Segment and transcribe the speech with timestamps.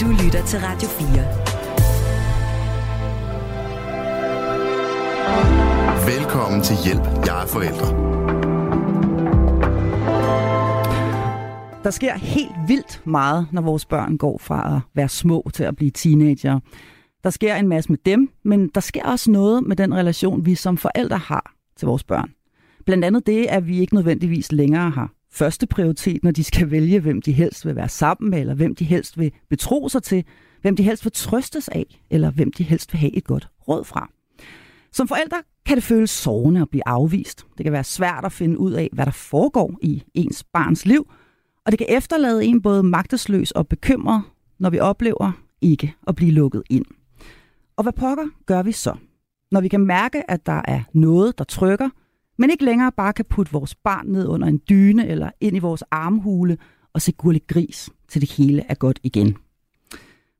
[0.00, 1.06] Du lytter til Radio 4.
[6.16, 7.86] Velkommen til Hjælp, jeg er forældre.
[11.84, 15.76] Der sker helt vildt meget, når vores børn går fra at være små til at
[15.76, 16.60] blive teenager.
[17.24, 20.54] Der sker en masse med dem, men der sker også noget med den relation, vi
[20.54, 22.30] som forældre har til vores børn.
[22.86, 27.00] Blandt andet det, at vi ikke nødvendigvis længere har første prioritet, når de skal vælge,
[27.00, 30.24] hvem de helst vil være sammen med, eller hvem de helst vil betro sig til,
[30.62, 33.84] hvem de helst vil trøstes af, eller hvem de helst vil have et godt råd
[33.84, 34.10] fra.
[34.92, 37.46] Som forældre kan det føles sårende at blive afvist.
[37.58, 41.12] Det kan være svært at finde ud af, hvad der foregår i ens barns liv,
[41.66, 44.22] og det kan efterlade en både magtesløs og bekymret,
[44.58, 46.84] når vi oplever ikke at blive lukket ind.
[47.76, 48.94] Og hvad pokker gør vi så?
[49.50, 51.88] Når vi kan mærke, at der er noget, der trykker,
[52.40, 55.58] men ikke længere bare kan putte vores barn ned under en dyne eller ind i
[55.58, 56.58] vores armhule
[56.92, 59.36] og se gurlig gris, til det hele er godt igen.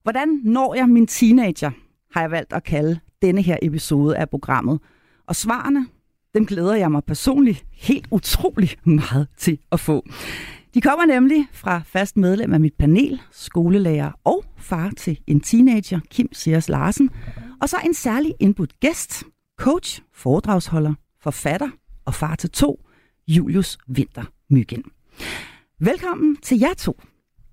[0.03, 1.71] Hvordan når jeg min teenager,
[2.13, 4.81] har jeg valgt at kalde denne her episode af programmet.
[5.27, 5.87] Og svarene,
[6.35, 10.07] dem glæder jeg mig personligt helt utrolig meget til at få.
[10.75, 16.01] De kommer nemlig fra fast medlem af mit panel, skolelærer og far til en teenager,
[16.11, 17.11] Kim Sears Larsen,
[17.61, 19.25] og så en særlig indbudt gæst,
[19.59, 21.69] coach, foredragsholder, forfatter
[22.05, 22.87] og far til to,
[23.29, 24.83] Julius Vinter Myggen.
[25.81, 27.01] Velkommen til jer to,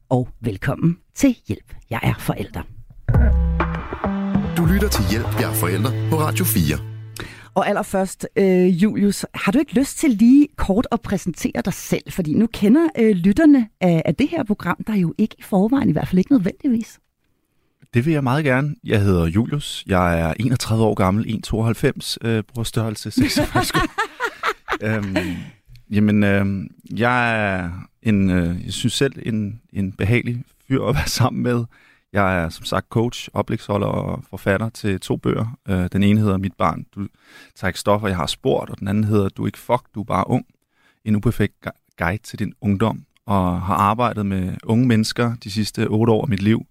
[0.10, 2.62] og velkommen til Hjælp, jeg er forælder.
[4.58, 6.78] Du lytter til Hjælp, jeg er forælder på Radio 4.
[7.54, 12.12] Og allerførst, øh, Julius, har du ikke lyst til lige kort at præsentere dig selv?
[12.12, 15.90] Fordi nu kender øh, lytterne af, af det her program der jo ikke i forvejen,
[15.90, 17.00] i hvert fald ikke nødvendigvis.
[17.94, 18.76] Det vil jeg meget gerne.
[18.84, 19.84] Jeg hedder Julius.
[19.88, 23.64] Jeg er 31 år gammel, 1,92 øh, brugstørrelse, 46
[24.82, 25.16] øhm,
[25.90, 31.08] Jamen, øh, jeg er en, øh, jeg synes selv, en, en behagelig fyr at være
[31.08, 31.66] sammen med.
[32.14, 35.58] Jeg er som sagt coach, oplægsholder og forfatter til to bøger.
[35.70, 37.08] Øh, den ene hedder Mit barn, du
[37.56, 40.00] tager ikke stoffer, jeg har spurgt, og den anden hedder Du er ikke fuck, du
[40.00, 40.46] er bare ung.
[41.06, 41.68] En uperfekt
[41.98, 46.30] guide til din ungdom, og har arbejdet med unge mennesker de sidste otte år af
[46.30, 46.66] mit liv,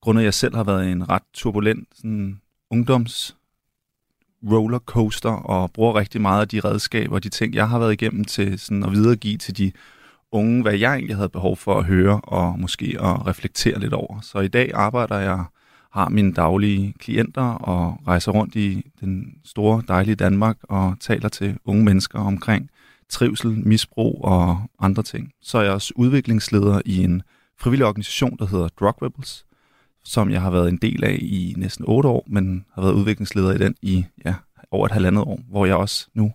[0.00, 2.40] grundet jeg selv har været en ret turbulent sådan,
[2.70, 3.36] ungdoms
[4.50, 8.24] rollercoaster og bruger rigtig meget af de redskaber og de ting, jeg har været igennem
[8.24, 9.72] til sådan at videregive til de
[10.32, 14.20] unge, hvad jeg egentlig havde behov for at høre og måske at reflektere lidt over.
[14.20, 15.44] Så i dag arbejder jeg,
[15.92, 21.58] har mine daglige klienter og rejser rundt i den store, dejlige Danmark og taler til
[21.64, 22.70] unge mennesker omkring
[23.08, 25.32] trivsel, misbrug og andre ting.
[25.42, 27.22] Så er jeg også udviklingsleder i en
[27.60, 29.44] frivillig organisation, der hedder Drug Rebels,
[30.04, 33.54] som jeg har været en del af i næsten otte år, men har været udviklingsleder
[33.54, 34.34] i den i ja,
[34.70, 36.32] over et halvandet år, hvor jeg også nu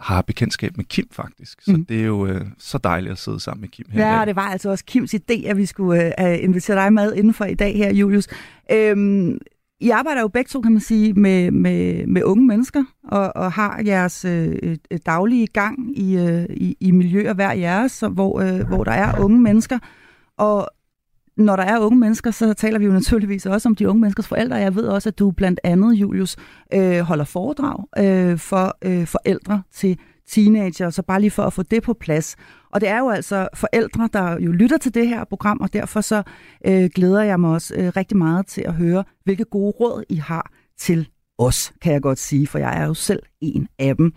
[0.00, 1.62] har bekendtskab med Kim faktisk.
[1.62, 1.84] Så mm.
[1.84, 4.36] det er jo øh, så dejligt at sidde sammen med Kim her Ja, og det
[4.36, 7.54] var altså også Kims idé, at vi skulle øh, invitere dig med inden for i
[7.54, 8.28] dag her, Julius.
[8.72, 9.38] Øhm,
[9.80, 13.52] I arbejder jo begge to, kan man sige, med, med, med unge mennesker, og, og
[13.52, 14.76] har jeres øh,
[15.06, 19.40] daglige gang i, øh, i, i miljøer hver jeres, hvor, øh, hvor der er unge
[19.40, 19.78] mennesker.
[20.38, 20.68] Og
[21.36, 24.28] når der er unge mennesker, så taler vi jo naturligvis også om de unge menneskers
[24.28, 24.56] forældre.
[24.56, 26.36] Jeg ved også, at du blandt andet, Julius,
[26.74, 31.62] øh, holder foredrag øh, for øh, forældre til teenager, så bare lige for at få
[31.62, 32.36] det på plads.
[32.72, 36.00] Og det er jo altså forældre, der jo lytter til det her program, og derfor
[36.00, 36.22] så
[36.66, 40.16] øh, glæder jeg mig også øh, rigtig meget til at høre, hvilke gode råd I
[40.16, 41.08] har til
[41.38, 44.12] os, kan jeg godt sige, for jeg er jo selv en af dem.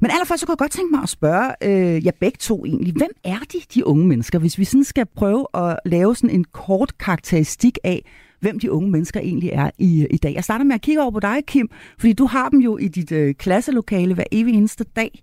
[0.00, 2.94] Men allerførst så kunne jeg godt tænke mig at spørge øh, jer begge to egentlig,
[2.94, 6.44] hvem er de, de unge mennesker, hvis vi sådan skal prøve at lave sådan en
[6.44, 8.04] kort karakteristik af,
[8.40, 10.34] hvem de unge mennesker egentlig er i, i dag.
[10.34, 12.88] Jeg starter med at kigge over på dig, Kim, fordi du har dem jo i
[12.88, 15.22] dit øh, klasselokale hver evig eneste dag.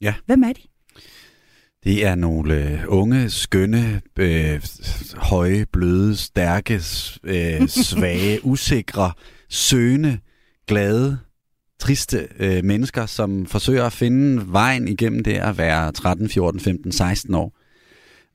[0.00, 0.14] Ja.
[0.26, 0.62] Hvem er de?
[1.84, 4.62] Det er nogle øh, unge, skønne, øh,
[5.16, 6.74] høje, bløde, stærke,
[7.24, 9.12] øh, svage, usikre,
[9.48, 10.18] søgende,
[10.66, 11.18] glade,
[11.78, 16.92] triste øh, mennesker, som forsøger at finde vejen igennem det at være 13, 14, 15,
[16.92, 17.56] 16 år.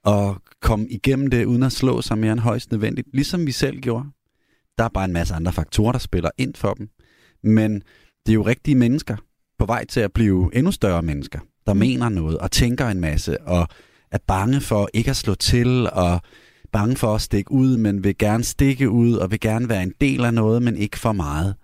[0.04, 3.80] Og komme igennem det uden at slå sig mere end højst nødvendigt, ligesom vi selv
[3.80, 4.06] gjorde.
[4.78, 6.90] Der er bare en masse andre faktorer, der spiller ind for dem.
[7.44, 7.74] Men
[8.26, 9.16] det er jo rigtige mennesker
[9.60, 13.42] på vej til at blive endnu større mennesker, der mener noget og tænker en masse
[13.42, 13.68] og
[14.12, 16.22] er bange for ikke at slå til og
[16.72, 19.94] bange for at stikke ud, men vil gerne stikke ud og vil gerne være en
[20.02, 21.56] del af noget, men ikke for meget.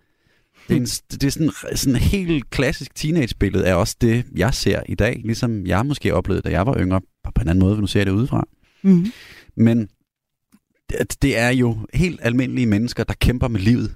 [0.67, 4.53] Det er, en, det er sådan, sådan en helt klassisk teenagebillede af også det, jeg
[4.53, 7.01] ser i dag, ligesom jeg måske oplevede, da jeg var yngre,
[7.35, 8.47] på en anden måde, nu ser det udefra.
[8.83, 9.11] Mm-hmm.
[9.57, 9.89] Men
[10.89, 13.95] det, det er jo helt almindelige mennesker, der kæmper med livet.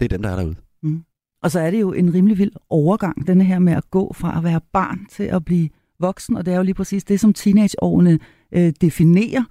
[0.00, 0.56] Det er dem, der er derude.
[0.82, 1.04] Mm.
[1.42, 4.38] Og så er det jo en rimelig vild overgang, denne her med at gå fra
[4.38, 5.68] at være barn til at blive
[6.00, 8.18] voksen, og det er jo lige præcis det, som teenageårene
[8.52, 9.44] øh, definerer.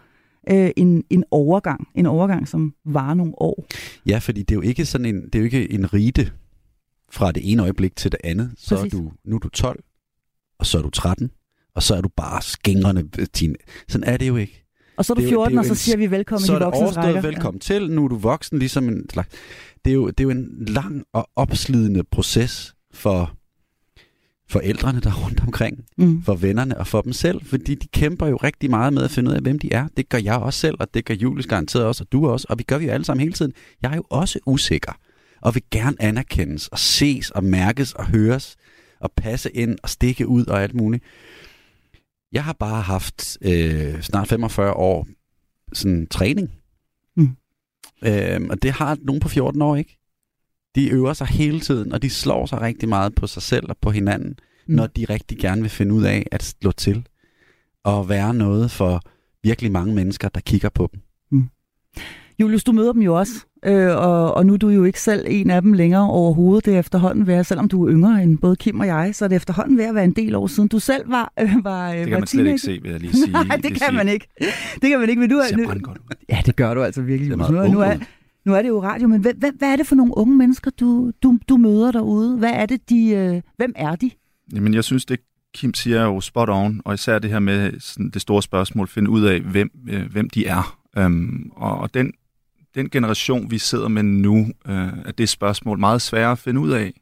[0.50, 1.88] Øh, en, en overgang.
[1.96, 3.66] En overgang, som var nogle år.
[4.06, 6.32] Ja, fordi det er jo ikke sådan en, det er jo ikke en rite
[7.12, 8.52] fra det ene øjeblik til det andet.
[8.58, 9.84] Så er du, nu er du 12,
[10.60, 11.32] og så er du 13,
[11.76, 13.56] og så er du bare skængrende teen.
[13.88, 14.64] Sådan er det jo ikke.
[14.98, 17.22] Og så er du 14, og så siger vi velkommen i voksnes rækker.
[17.22, 17.74] Så velkommen ja.
[17.74, 19.30] til, nu er du voksen, ligesom en slags...
[19.86, 23.38] Det er jo, det er jo en lang og opslidende proces for
[24.54, 26.24] forældrene, der er rundt omkring, mm.
[26.24, 29.30] for vennerne og for dem selv, fordi de kæmper jo rigtig meget med at finde
[29.30, 29.88] ud af, hvem de er.
[29.98, 32.60] Det gør jeg også selv, og det gør Julius garanteret også, og du også, og
[32.60, 33.54] vi gør vi jo alle sammen hele tiden.
[33.82, 34.92] Jeg er jo også usikker,
[35.42, 38.56] og vil gerne anerkendes, og ses, og mærkes, og høres,
[39.00, 41.04] og passe ind, og stikke ud, og alt muligt.
[42.32, 45.08] Jeg har bare haft øh, snart 45 år
[45.74, 46.52] sådan træning.
[47.16, 47.30] Mm.
[48.06, 49.98] Øh, og det har nogen på 14 år ikke
[50.76, 53.78] de øver sig hele tiden, og de slår sig rigtig meget på sig selv og
[53.82, 54.30] på hinanden,
[54.68, 54.76] mm.
[54.76, 57.08] når de rigtig gerne vil finde ud af at slå til
[57.84, 59.02] og være noget for
[59.44, 61.02] virkelig mange mennesker, der kigger på dem.
[61.32, 61.50] Mm.
[62.40, 65.26] Julius, du møder dem jo også, øh, og, og nu er du jo ikke selv
[65.30, 66.66] en af dem længere overhovedet.
[66.66, 69.30] Det er efterhånden ved, selvom du er yngre end både Kim og jeg, så er
[69.30, 70.70] det efterhånden ved at være en del år siden.
[70.70, 73.14] Du selv var øh, var Det kan var man slet ikke se, vil jeg lige
[73.14, 73.32] sige.
[73.48, 74.28] Nej, det, det kan man ikke.
[74.82, 75.58] Det kan man ikke, men du er...
[75.58, 75.94] Nu,
[76.30, 77.38] ja, det gør du altså virkelig.
[77.38, 77.98] Nu, nu, er,
[78.46, 80.72] nu er det jo radio, men hvad, hvad, hvad er det for nogle unge mennesker,
[80.72, 82.38] du, du, du møder derude?
[82.38, 84.12] Hvad er det, de, øh, hvem er de?
[84.54, 85.20] Jamen, jeg synes, det
[85.54, 88.88] Kim siger er jo spot on, og især det her med sådan, det store spørgsmål,
[88.88, 90.78] finde ud af, hvem, øh, hvem de er.
[90.98, 92.14] Øhm, og, og den,
[92.76, 96.72] den generation, vi sidder med nu, øh, er det spørgsmål meget sværere at finde ud
[96.72, 96.94] af.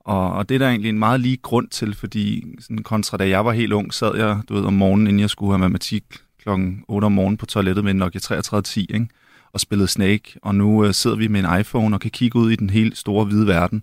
[0.00, 3.28] Og, og det er der egentlig en meget lige grund til, fordi sådan kontra da
[3.28, 6.04] jeg var helt ung, sad jeg du ved, om morgenen, inden jeg skulle have matematik
[6.38, 9.08] klokken 8 om morgenen på toilettet med en Nokia 3310, ikke?
[9.54, 12.50] Og spillede Snake, og nu øh, sidder vi med en iPhone og kan kigge ud
[12.50, 13.82] i den helt store hvide verden.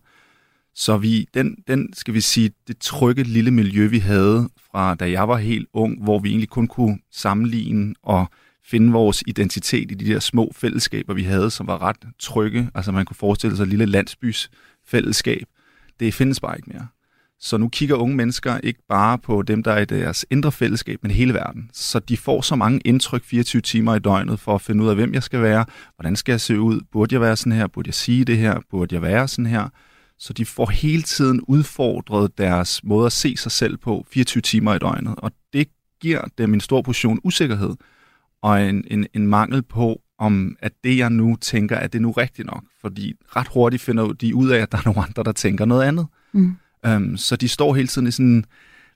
[0.75, 5.12] Så vi, den, den, skal vi sige, det trygge lille miljø, vi havde fra da
[5.12, 8.25] jeg var helt ung, hvor vi egentlig kun kunne sammenligne og
[8.65, 12.69] finde vores identitet i de der små fællesskaber, vi havde, som var ret trygge.
[12.75, 14.50] Altså man kunne forestille sig et lille landsbys
[14.85, 15.47] fællesskab.
[16.00, 16.88] Det findes bare ikke mere.
[17.44, 21.00] Så nu kigger unge mennesker ikke bare på dem, der er i deres indre fællesskab,
[21.02, 21.70] men hele verden.
[21.74, 24.96] Så de får så mange indtryk 24 timer i døgnet for at finde ud af,
[24.96, 25.66] hvem jeg skal være,
[25.96, 28.60] hvordan skal jeg se ud, burde jeg være sådan her, burde jeg sige det her,
[28.70, 29.70] burde jeg være sådan her.
[30.20, 34.76] Så de får hele tiden udfordret deres måde at se sig selv på 24 timer
[34.76, 35.68] i døgnet, og det
[36.02, 37.76] giver dem en stor portion usikkerhed
[38.42, 42.12] og en, en, en mangel på, om at det, jeg nu tænker, er det nu
[42.12, 42.64] rigtigt nok.
[42.82, 45.84] Fordi ret hurtigt finder de ud af, at der er nogle andre, der tænker noget
[45.84, 46.08] andet.
[46.32, 46.56] Mm.
[46.88, 48.45] Um, så de står hele tiden i sådan,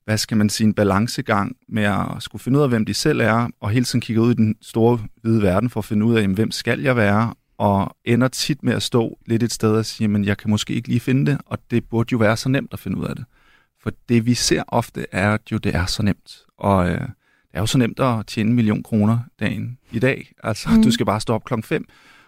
[0.06, 3.20] hvad skal man sige, en balancegang med at skulle finde ud af, hvem de selv
[3.20, 6.16] er, og hele tiden kigge ud i den store hvide verden for at finde ud
[6.16, 9.72] af, jamen, hvem skal jeg være, og ender tit med at stå lidt et sted
[9.72, 12.38] og sige, men jeg kan måske ikke lige finde det, og det burde jo være
[12.38, 13.26] så nemt at finde ud af det.
[13.84, 16.38] For det vi ser ofte er at jo, det er så nemt.
[16.58, 20.32] Og øh, det er jo så nemt at tjene en million kroner dagen i dag.
[20.44, 20.84] Altså, mm.
[20.84, 21.86] du skal bare stå op klokken 5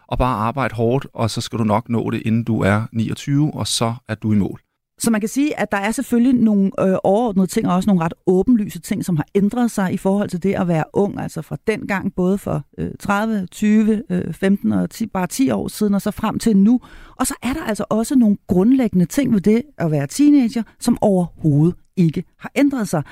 [0.07, 3.53] og bare arbejde hårdt, og så skal du nok nå det, inden du er 29,
[3.53, 4.61] og så er du i mål.
[4.99, 8.03] Så man kan sige, at der er selvfølgelig nogle øh, overordnede ting, og også nogle
[8.03, 11.41] ret åbenlyse ting, som har ændret sig i forhold til det at være ung, altså
[11.41, 15.67] fra den gang, både for øh, 30, 20, øh, 15 og 10, bare 10 år
[15.67, 16.79] siden, og så frem til nu.
[17.15, 20.97] Og så er der altså også nogle grundlæggende ting ved det at være teenager, som
[21.01, 23.03] overhovedet ikke har ændret sig.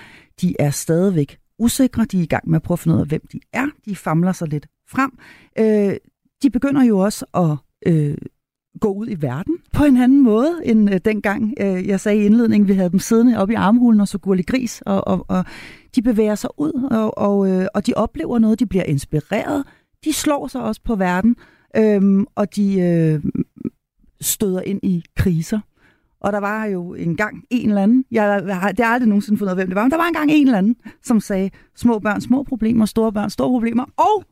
[0.41, 3.07] De er stadigvæk usikre, de er i gang med at prøve at finde ud af,
[3.07, 3.67] hvem de er.
[3.85, 5.11] De famler sig lidt frem.
[5.59, 5.95] Øh,
[6.43, 7.57] de begynder jo også at
[7.93, 8.17] øh,
[8.79, 12.25] gå ud i verden på en anden måde, end øh, dengang øh, jeg sagde i
[12.25, 15.45] indledningen, vi havde dem siddende oppe i armhulen og så gurlig gris, og, og, og
[15.95, 19.63] de bevæger sig ud, og, og, øh, og de oplever noget, de bliver inspireret,
[20.05, 21.35] de slår sig også på verden,
[21.77, 23.23] øh, og de øh,
[24.21, 25.59] støder ind i kriser.
[26.19, 29.53] Og der var jo engang en eller anden, jeg, har, det har aldrig nogensinde fundet
[29.53, 31.99] ud af, hvem det var, men der var engang en eller anden, som sagde, små
[31.99, 34.23] børn, små problemer, store børn, store problemer, og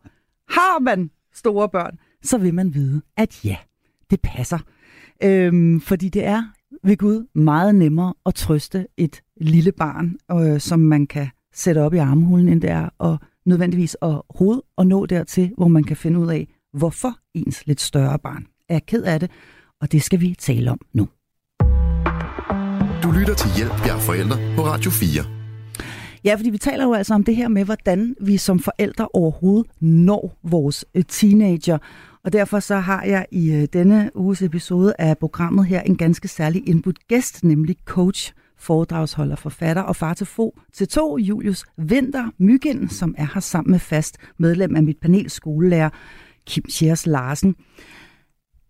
[0.49, 3.57] har man store børn, så vil man vide, at ja,
[4.13, 4.59] det passer.
[5.23, 6.43] Øhm, fordi det er
[6.83, 11.93] ved Gud meget nemmere at trøste et lille barn, øh, som man kan sætte op
[11.93, 15.97] i armhulen, end det er og nødvendigvis at hoved og nå dertil, hvor man kan
[15.97, 19.31] finde ud af, hvorfor ens lidt større barn er ked af det,
[19.81, 21.07] og det skal vi tale om nu.
[23.03, 25.23] Du lytter til Hjælp jer forældre på Radio 4.
[26.25, 29.71] Ja, fordi vi taler jo altså om det her med, hvordan vi som forældre overhovedet
[29.79, 31.77] når vores øh, teenager.
[32.23, 36.27] Og derfor så har jeg i øh, denne uges episode af programmet her en ganske
[36.27, 42.29] særlig indbudt gæst, nemlig coach, foredragsholder, forfatter og far til, fo, til to, Julius Vinter
[42.37, 45.89] Myggen, som er her sammen med fast medlem af mit panel skolelærer,
[46.47, 47.55] Kim Schiers Larsen.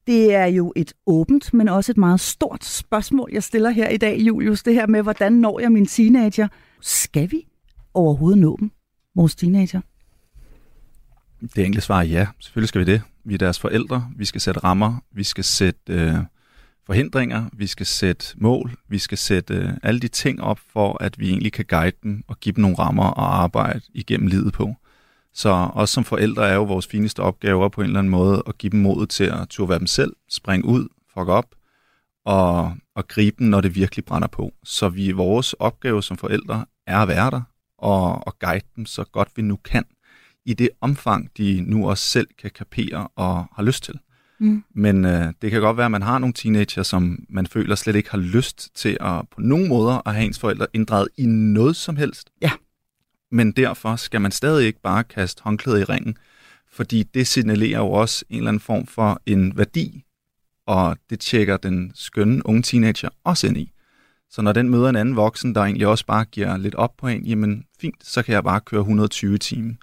[0.08, 3.98] Det er jo et åbent, men også et meget stort spørgsmål, jeg stiller her i
[3.98, 4.64] dag, Julius.
[4.64, 6.48] Det her med, hvordan når jeg min teenager?
[6.82, 7.48] Skal vi
[7.94, 8.72] overhovedet nå dem,
[9.16, 9.82] vores teenager?
[11.56, 12.28] Det enkle svar er ja.
[12.40, 13.02] Selvfølgelig skal vi det.
[13.26, 14.10] Vi er deres forældre.
[14.16, 15.04] Vi skal sætte rammer.
[15.12, 16.16] Vi skal sætte øh,
[16.86, 17.50] forhindringer.
[17.54, 18.72] Vi skal sætte mål.
[18.90, 22.24] Vi skal sætte øh, alle de ting op, for at vi egentlig kan guide dem
[22.28, 24.76] og give dem nogle rammer og arbejde igennem livet på.
[25.34, 28.58] Så os som forældre er jo vores fineste opgaver på en eller anden måde at
[28.58, 31.56] give dem modet til at turde være dem selv, springe ud, fuck op
[32.26, 34.54] og, og gribe dem, når det virkelig brænder på.
[34.64, 37.42] Så vi, vores opgave som forældre er at være der
[37.78, 39.86] og, og guide dem så godt vi nu kan
[40.46, 44.00] i det omfang, de nu også selv kan kapere og har lyst til.
[44.40, 44.64] Mm.
[44.76, 47.96] Men øh, det kan godt være, at man har nogle teenager, som man føler slet
[47.96, 51.76] ikke har lyst til at på nogen måder at have ens forældre inddraget i noget
[51.76, 52.30] som helst.
[52.42, 52.52] Ja.
[53.32, 56.18] Men derfor skal man stadig ikke bare kaste håndklædet i ringen,
[56.72, 60.04] fordi det signalerer jo også en eller anden form for en værdi,
[60.68, 63.72] og det tjekker den skønne unge teenager også ind i.
[64.30, 67.08] Så når den møder en anden voksen, der egentlig også bare giver lidt op på
[67.08, 69.74] en, jamen fint, så kan jeg bare køre 120 timer.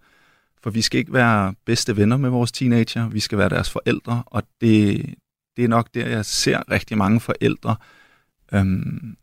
[0.63, 4.23] For vi skal ikke være bedste venner med vores teenager, vi skal være deres forældre,
[4.27, 5.07] og det,
[5.57, 7.77] det er nok der, jeg ser rigtig mange forældre
[8.53, 9.17] øhm,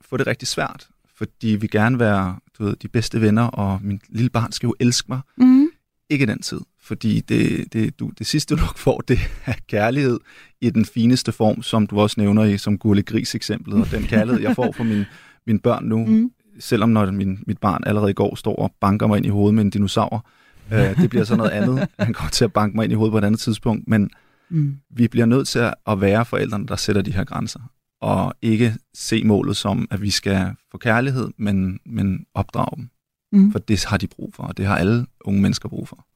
[0.00, 4.00] få det rigtig svært, fordi vi gerne være du ved, de bedste venner, og min
[4.08, 5.20] lille barn skal jo elske mig.
[5.36, 5.68] Mm.
[6.10, 10.20] Ikke den tid, fordi det, det, du, det sidste, du får, det er kærlighed
[10.60, 14.02] i den fineste form, som du også nævner i som Gurle Gris eksemplet, og den
[14.02, 15.04] kærlighed, jeg får fra min,
[15.46, 16.32] mine børn nu, mm.
[16.58, 19.54] selvom når min, mit barn allerede i går står og banker mig ind i hovedet
[19.54, 20.26] med en dinosaur,
[20.72, 21.88] øh, det bliver så noget andet.
[21.98, 24.10] Han kommer til at banke mig ind i hovedet på et andet tidspunkt, men
[24.50, 24.76] mm.
[24.90, 27.60] vi bliver nødt til at være forældrene, der sætter de her grænser,
[28.00, 32.88] og ikke se målet som, at vi skal få kærlighed, men, men opdrage dem.
[33.32, 33.52] Mm.
[33.52, 36.06] For det har de brug for, og det har alle unge mennesker brug for.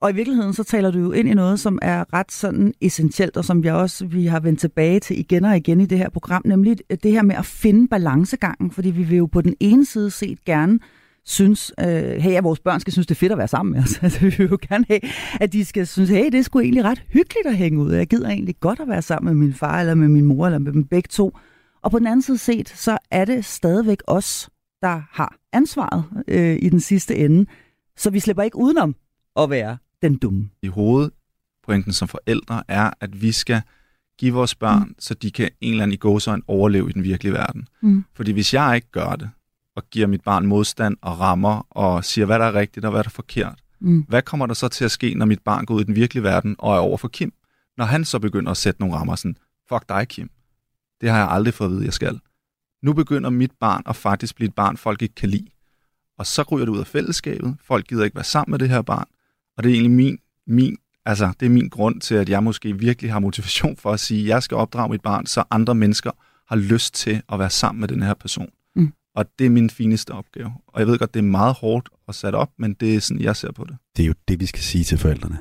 [0.00, 3.36] Og i virkeligheden så taler du jo ind i noget, som er ret sådan essentielt,
[3.36, 6.08] og som jeg også vi har vendt tilbage til igen og igen i det her
[6.08, 9.86] program, nemlig det her med at finde balancegangen, fordi vi vil jo på den ene
[9.86, 10.78] side set gerne
[11.26, 13.82] synes, øh, hey, at vores børn skal synes, det er fedt at være sammen med
[13.82, 13.98] os.
[14.02, 15.00] Altså, vi vil jo gerne have,
[15.40, 17.92] at de skal synes, hey, det er sgu egentlig ret hyggeligt at hænge ud.
[17.92, 20.58] Jeg gider egentlig godt at være sammen med min far, eller med min mor, eller
[20.58, 21.36] med dem begge to.
[21.82, 24.50] Og på den anden side set, så er det stadigvæk os,
[24.82, 27.46] der har ansvaret øh, i den sidste ende.
[27.96, 28.96] Så vi slipper ikke udenom
[29.36, 30.50] at være den dumme.
[30.62, 33.62] I hovedpointen som forældre er, at vi skal
[34.18, 34.94] give vores børn, mm.
[34.98, 37.68] så de kan en eller anden i gåsøjne overleve i den virkelige verden.
[37.80, 38.04] Mm.
[38.14, 39.30] Fordi hvis jeg ikke gør det,
[39.76, 43.04] og giver mit barn modstand og rammer og siger, hvad der er rigtigt og hvad
[43.04, 44.04] der er forkert, mm.
[44.08, 46.22] hvad kommer der så til at ske, når mit barn går ud i den virkelige
[46.22, 47.32] verden og er over for Kim?
[47.76, 49.36] Når han så begynder at sætte nogle rammer sådan,
[49.68, 50.30] fuck dig Kim,
[51.00, 52.20] det har jeg aldrig fået at vide, jeg skal.
[52.82, 55.46] Nu begynder mit barn at faktisk blive et barn, folk ikke kan lide.
[56.18, 57.56] Og så ryger det ud af fællesskabet.
[57.64, 59.04] Folk gider ikke være sammen med det her barn.
[59.56, 62.78] Og det er egentlig min, min, altså, det er min grund til, at jeg måske
[62.78, 66.10] virkelig har motivation for at sige, at jeg skal opdrage mit barn, så andre mennesker
[66.48, 68.50] har lyst til at være sammen med den her person.
[69.16, 70.52] Og det er min fineste opgave.
[70.66, 73.22] Og jeg ved godt, det er meget hårdt at sætte op, men det er sådan,
[73.22, 73.76] jeg ser på det.
[73.96, 75.38] Det er jo det, vi skal sige til forældrene.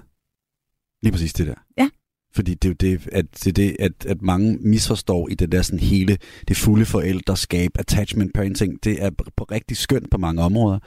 [1.04, 1.56] Lige præcis det der.
[1.78, 1.90] Ja.
[2.36, 5.62] Fordi det er jo det, at, det, det, at, at mange misforstår i det der
[5.62, 6.18] sådan hele,
[6.48, 10.80] det fulde forældreskab, attachment parenting, det er på rigtig skønt på mange områder.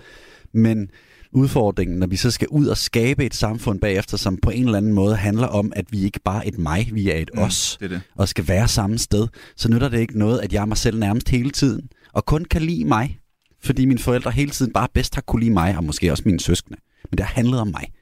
[0.53, 0.91] Men
[1.33, 4.79] udfordringen, når vi så skal ud og skabe et samfund bagefter, som på en eller
[4.79, 7.43] anden måde handler om, at vi ikke bare er et mig, vi er et mm,
[7.43, 8.01] os, det er det.
[8.15, 10.99] og skal være samme sted, så nytter det ikke noget, at jeg er mig selv
[10.99, 13.21] nærmest hele tiden, og kun kan lide mig,
[13.61, 16.41] fordi mine forældre hele tiden bare bedst har kunne lide mig, og måske også mine
[16.41, 16.79] søskende.
[17.11, 17.93] Men det har handlet om mig.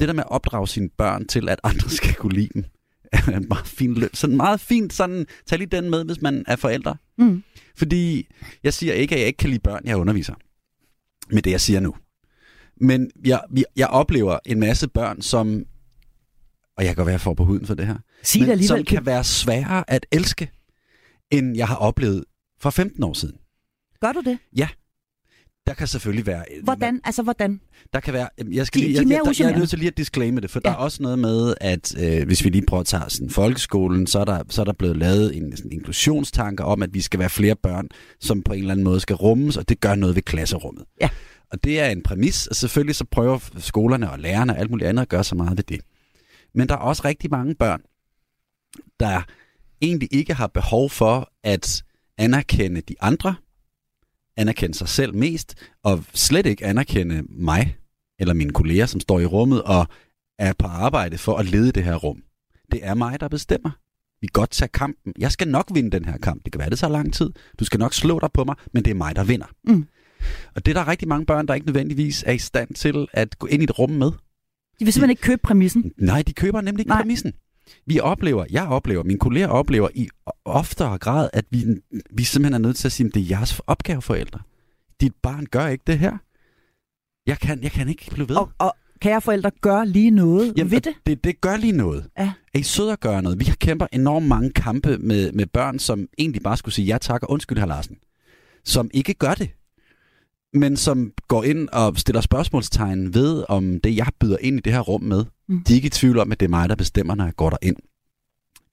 [0.00, 2.64] Det der med at opdrage sine børn til, at andre skal kunne lide dem,
[3.12, 4.16] er meget fint.
[4.16, 6.96] Sådan meget fint, sådan, tag lige den med, hvis man er forældre.
[7.18, 7.42] Mm.
[7.76, 8.28] Fordi
[8.64, 10.34] jeg siger ikke, at jeg ikke kan lide børn, jeg underviser.
[11.30, 11.94] Med det, jeg siger nu.
[12.80, 13.40] Men jeg,
[13.76, 15.64] jeg oplever en masse børn, som...
[16.76, 17.96] Og jeg kan være for på huden for det her.
[18.22, 20.50] Sig det men, som kan være sværere at elske,
[21.30, 22.24] end jeg har oplevet
[22.60, 23.36] for 15 år siden.
[24.00, 24.38] Gør du det?
[24.56, 24.68] Ja.
[25.66, 26.44] Der kan selvfølgelig være...
[26.62, 27.00] Hvordan?
[27.04, 27.60] Altså, hvordan?
[27.92, 28.28] Der kan være...
[28.50, 30.60] Jeg, skal de, lige, jeg, jeg, jeg er nødt til lige at disclaime det, for
[30.64, 30.68] ja.
[30.68, 34.06] der er også noget med, at øh, hvis vi lige prøver at tage sådan folkeskolen,
[34.06, 37.20] så er, der, så er der blevet lavet en sådan inklusionstanker om, at vi skal
[37.20, 37.88] være flere børn,
[38.20, 40.84] som på en eller anden måde skal rummes, og det gør noget ved klasserummet.
[41.00, 41.08] Ja.
[41.50, 44.88] Og det er en præmis, og selvfølgelig så prøver skolerne og lærerne og alt muligt
[44.88, 45.80] andet at gøre så meget ved det.
[46.54, 47.80] Men der er også rigtig mange børn,
[49.00, 49.22] der
[49.80, 51.82] egentlig ikke har behov for at
[52.18, 53.34] anerkende de andre,
[54.36, 57.76] anerkende sig selv mest, og slet ikke anerkende mig
[58.18, 59.86] eller mine kolleger, som står i rummet og
[60.38, 62.22] er på arbejde for at lede det her rum.
[62.72, 63.70] Det er mig, der bestemmer.
[64.20, 65.12] Vi kan godt tage kampen.
[65.18, 66.44] Jeg skal nok vinde den her kamp.
[66.44, 67.30] Det kan være, det så lang tid.
[67.58, 69.46] Du skal nok slå dig på mig, men det er mig, der vinder.
[69.64, 69.86] Mm.
[70.54, 73.38] Og det er der rigtig mange børn, der ikke nødvendigvis er i stand til at
[73.38, 74.06] gå ind i et rum med.
[74.80, 75.92] De vil simpelthen ikke købe præmissen?
[75.96, 77.00] Nej, de køber nemlig ikke Nej.
[77.02, 77.32] præmissen.
[77.86, 80.08] Vi oplever, jeg oplever, mine kolleger oplever i
[80.44, 81.64] oftere grad, at vi,
[82.10, 84.40] vi simpelthen er nødt til at sige, at det er jeres opgave, forældre.
[85.00, 86.18] Dit barn gør ikke det her.
[87.26, 88.36] Jeg kan, jeg kan ikke blive ved.
[88.36, 90.94] Og, og kære forældre, gør lige noget Jamen, ved det.
[91.06, 91.24] det.
[91.24, 92.06] Det gør lige noget.
[92.18, 92.32] Ja.
[92.54, 93.40] Er I søde at gøre noget?
[93.40, 96.98] Vi har kæmper enormt mange kampe med, med børn, som egentlig bare skulle sige ja
[96.98, 97.96] tak og undskyld, herr Larsen.
[98.64, 99.50] Som ikke gør det.
[100.52, 104.72] Men som går ind og stiller spørgsmålstegn ved, om det, jeg byder ind i det
[104.72, 105.62] her rum med, Mm.
[105.64, 107.50] de er ikke i tvivl om, at det er mig, der bestemmer, når jeg går
[107.50, 107.76] derind.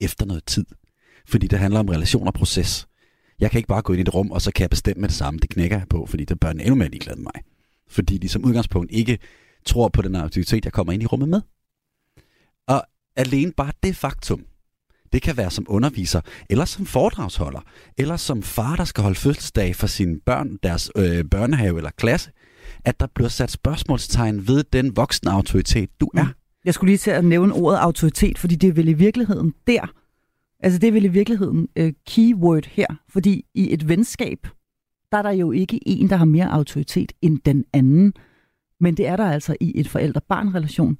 [0.00, 0.66] Efter noget tid.
[1.28, 2.88] Fordi det handler om relation og proces.
[3.40, 5.08] Jeg kan ikke bare gå ind i et rum, og så kan jeg bestemme med
[5.08, 5.40] det samme.
[5.40, 7.42] Det knækker jeg på, fordi det børn endnu mere ligeglade med mig.
[7.88, 9.18] Fordi de som udgangspunkt ikke
[9.66, 11.40] tror på den autoritet, jeg kommer ind i rummet med.
[12.66, 12.82] Og
[13.16, 14.44] alene bare det faktum,
[15.12, 17.60] det kan være som underviser, eller som foredragsholder,
[17.98, 22.30] eller som far, der skal holde fødselsdag for sine børn, deres øh, børnehave eller klasse,
[22.84, 26.26] at der bliver sat spørgsmålstegn ved den voksne autoritet, du er.
[26.66, 29.92] Jeg skulle lige til at nævne ordet autoritet, fordi det er vel i virkeligheden der.
[30.60, 34.46] Altså det er vel i virkeligheden øh, keyword her, fordi i et venskab,
[35.12, 38.14] der er der jo ikke en, der har mere autoritet end den anden.
[38.80, 40.98] Men det er der altså i et forældre-barn-relation.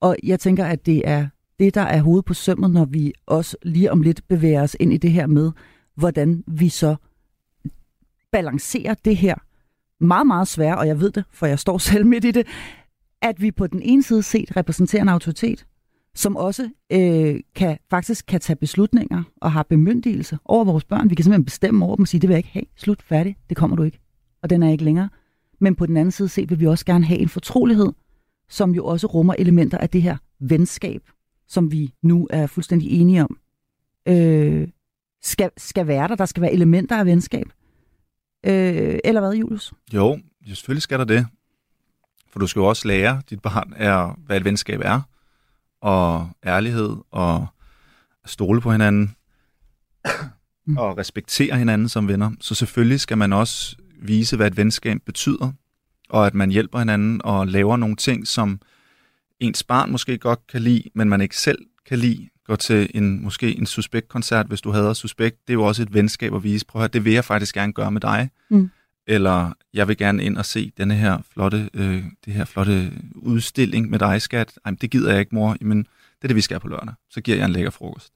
[0.00, 3.56] Og jeg tænker, at det er det, der er hovedet på sømmet, når vi også
[3.62, 5.52] lige om lidt bevæger os ind i det her med,
[5.94, 6.96] hvordan vi så
[8.32, 9.34] balancerer det her
[10.00, 12.46] meget, meget svære, og jeg ved det, for jeg står selv midt i det,
[13.24, 15.66] at vi på den ene side set repræsenterer en autoritet,
[16.14, 21.10] som også øh, kan, faktisk kan tage beslutninger og har bemyndigelse over vores børn.
[21.10, 22.64] Vi kan simpelthen bestemme over dem og sige, det vil jeg ikke have.
[22.76, 23.98] Slut, færdig, det kommer du ikke.
[24.42, 25.08] Og den er ikke længere.
[25.60, 27.92] Men på den anden side set vil vi også gerne have en fortrolighed,
[28.48, 31.02] som jo også rummer elementer af det her venskab,
[31.48, 33.38] som vi nu er fuldstændig enige om,
[34.08, 34.68] øh,
[35.22, 36.14] skal, skal være der.
[36.14, 37.46] Der skal være elementer af venskab.
[38.46, 39.72] Øh, eller hvad, Julius?
[39.94, 41.26] Jo, jo, selvfølgelig skal der det.
[42.34, 45.00] For du skal jo også lære dit barn, er, hvad et venskab er,
[45.80, 47.46] og ærlighed, og
[48.26, 49.16] stole på hinanden,
[50.66, 50.76] Mm.
[50.76, 52.30] og respektere hinanden som venner.
[52.40, 55.52] Så selvfølgelig skal man også vise, hvad et venskab betyder,
[56.08, 58.60] og at man hjælper hinanden og laver nogle ting, som
[59.40, 62.28] ens barn måske godt kan lide, men man ikke selv kan lide.
[62.46, 65.36] Gå til en, måske en suspekt-koncert, hvis du hader suspekt.
[65.46, 66.66] Det er jo også et venskab at vise.
[66.66, 68.30] Prøv at høre, det vil jeg faktisk gerne gøre med dig.
[68.50, 68.70] Mm.
[69.06, 73.90] Eller jeg vil gerne ind og se denne her flotte, øh, det her flotte udstilling
[73.90, 74.58] med dig, skat.
[74.64, 75.56] Ej, det gider jeg ikke, mor.
[75.60, 75.88] Men det
[76.22, 76.94] er det, vi skal på lørdag.
[77.10, 78.12] Så giver jeg en lækker frokost.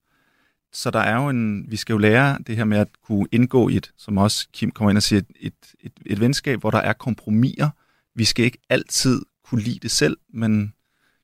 [0.72, 3.68] Så der er jo en, vi skal jo lære det her med at kunne indgå
[3.68, 6.70] i et, som også Kim kommer ind og siger, et, et, et, et venskab, hvor
[6.70, 7.70] der er kompromiser.
[8.14, 10.74] Vi skal ikke altid kunne lide det selv, men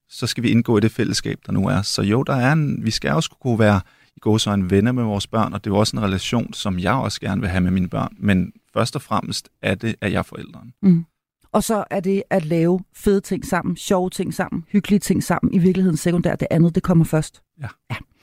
[0.08, 1.82] så skal vi indgå i det fællesskab, der nu er.
[1.82, 3.80] Så jo, der er en, vi skal også kunne være
[4.16, 6.52] i går så en venner med vores børn, og det er jo også en relation,
[6.52, 8.14] som jeg også gerne vil have med mine børn.
[8.18, 10.72] Men først og fremmest er det, at jeg er forældren.
[10.82, 11.04] Mm.
[11.52, 15.54] Og så er det at lave fede ting sammen, sjove ting sammen, hyggelige ting sammen,
[15.54, 16.40] i virkeligheden sekundært.
[16.40, 17.42] Det andet, det kommer først.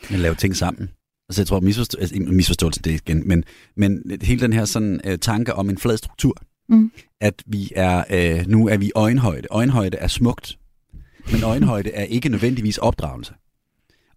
[0.09, 0.89] Men lave ting sammen.
[1.29, 3.43] Altså jeg tror, misforstå- altså, ikke misforståelse det igen, men,
[3.77, 6.37] men hele den her sådan, øh, tanke om en flad struktur,
[6.69, 6.91] Mm.
[7.21, 9.47] at vi er, øh, nu er vi øjenhøjde.
[9.51, 10.57] Øjenhøjde er smukt,
[11.31, 13.33] men øjenhøjde er ikke nødvendigvis opdragelse.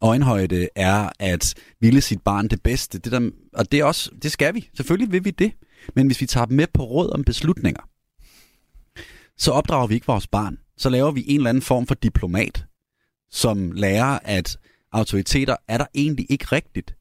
[0.05, 2.99] Øjenhøjde er at ville sit barn det bedste.
[2.99, 4.71] Det der, og det, er også, det skal vi.
[4.77, 5.53] Selvfølgelig vil vi det.
[5.95, 7.83] Men hvis vi tager dem med på råd om beslutninger,
[9.38, 10.59] så opdrager vi ikke vores barn.
[10.77, 12.64] Så laver vi en eller anden form for diplomat,
[13.31, 14.59] som lærer, at
[14.93, 16.97] autoriteter er der egentlig ikke rigtigt.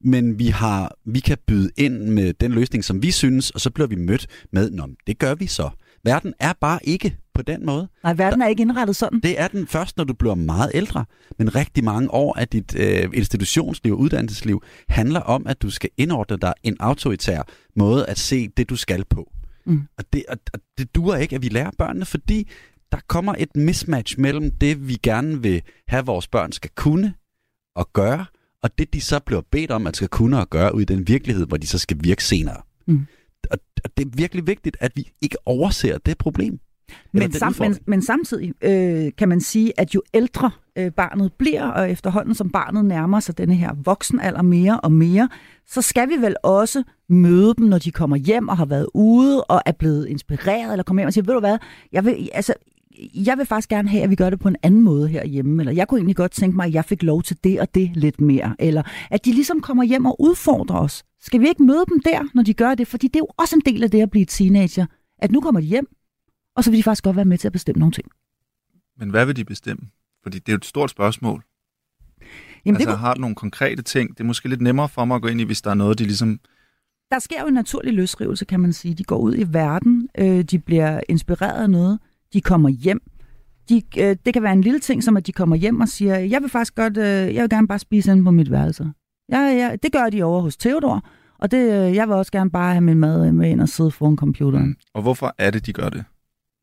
[0.00, 3.70] Men vi, har, vi kan byde ind med den løsning, som vi synes, og så
[3.70, 5.70] bliver vi mødt med, Nå, det gør vi så.
[6.04, 7.88] Verden er bare ikke på den måde.
[8.02, 9.20] Nej, verden er ikke indrettet sådan.
[9.20, 11.04] Det er den først, når du bliver meget ældre.
[11.38, 15.90] Men rigtig mange år af dit øh, institutionsliv og uddannelsesliv handler om, at du skal
[15.96, 17.42] indordne dig en autoritær
[17.76, 19.32] måde at se det, du skal på.
[19.66, 19.82] Mm.
[19.98, 22.50] Og, det, og, og det duer ikke, at vi lærer børnene, fordi
[22.92, 27.14] der kommer et mismatch mellem det, vi gerne vil have, vores børn skal kunne
[27.76, 28.26] og gøre,
[28.62, 31.08] og det, de så bliver bedt om, at skal kunne og gøre ud i den
[31.08, 32.62] virkelighed, hvor de så skal virke senere.
[32.86, 33.06] Mm.
[33.50, 36.58] Og, og det er virkelig vigtigt, at vi ikke overser det problem.
[37.12, 41.66] Men, sam, men, men samtidig øh, kan man sige, at jo ældre øh, barnet bliver,
[41.66, 45.28] og efterhånden som barnet nærmer sig denne her voksenalder mere og mere,
[45.66, 49.44] så skal vi vel også møde dem, når de kommer hjem og har været ude
[49.44, 51.58] og er blevet inspireret, eller kommer hjem og siger, ved du hvad,
[51.92, 52.54] jeg vil, altså,
[53.14, 55.72] jeg vil faktisk gerne have, at vi gør det på en anden måde herhjemme, eller
[55.72, 58.20] jeg kunne egentlig godt tænke mig, at jeg fik lov til det og det lidt
[58.20, 61.04] mere, eller at de ligesom kommer hjem og udfordrer os.
[61.20, 62.88] Skal vi ikke møde dem der, når de gør det?
[62.88, 64.86] Fordi det er jo også en del af det at blive teenager,
[65.18, 65.86] at nu kommer de hjem,
[66.56, 68.06] og så vil de faktisk godt være med til at bestemme nogle ting.
[68.98, 69.88] Men hvad vil de bestemme?
[70.22, 71.44] Fordi det er jo et stort spørgsmål.
[72.64, 74.10] Jamen, altså, det, har du nogle konkrete ting?
[74.10, 75.98] Det er måske lidt nemmere for mig at gå ind i, hvis der er noget,
[75.98, 76.40] de ligesom...
[77.10, 78.94] der sker jo en naturlig løsrivelse, kan man sige.
[78.94, 81.98] De går ud i verden, øh, de bliver inspireret af noget,
[82.32, 83.00] de kommer hjem.
[83.68, 86.18] De, øh, det kan være en lille ting, som at de kommer hjem og siger,
[86.18, 88.92] jeg vil faktisk godt, øh, jeg vil gerne bare spise inde på mit værelse.
[89.32, 92.50] Ja, ja, det gør de over hos Theodor, og det, øh, jeg vil også gerne
[92.50, 94.66] bare have min mad med ind og sidde foran computeren.
[94.66, 94.76] Mm.
[94.94, 96.04] Og hvorfor er det, de gør det?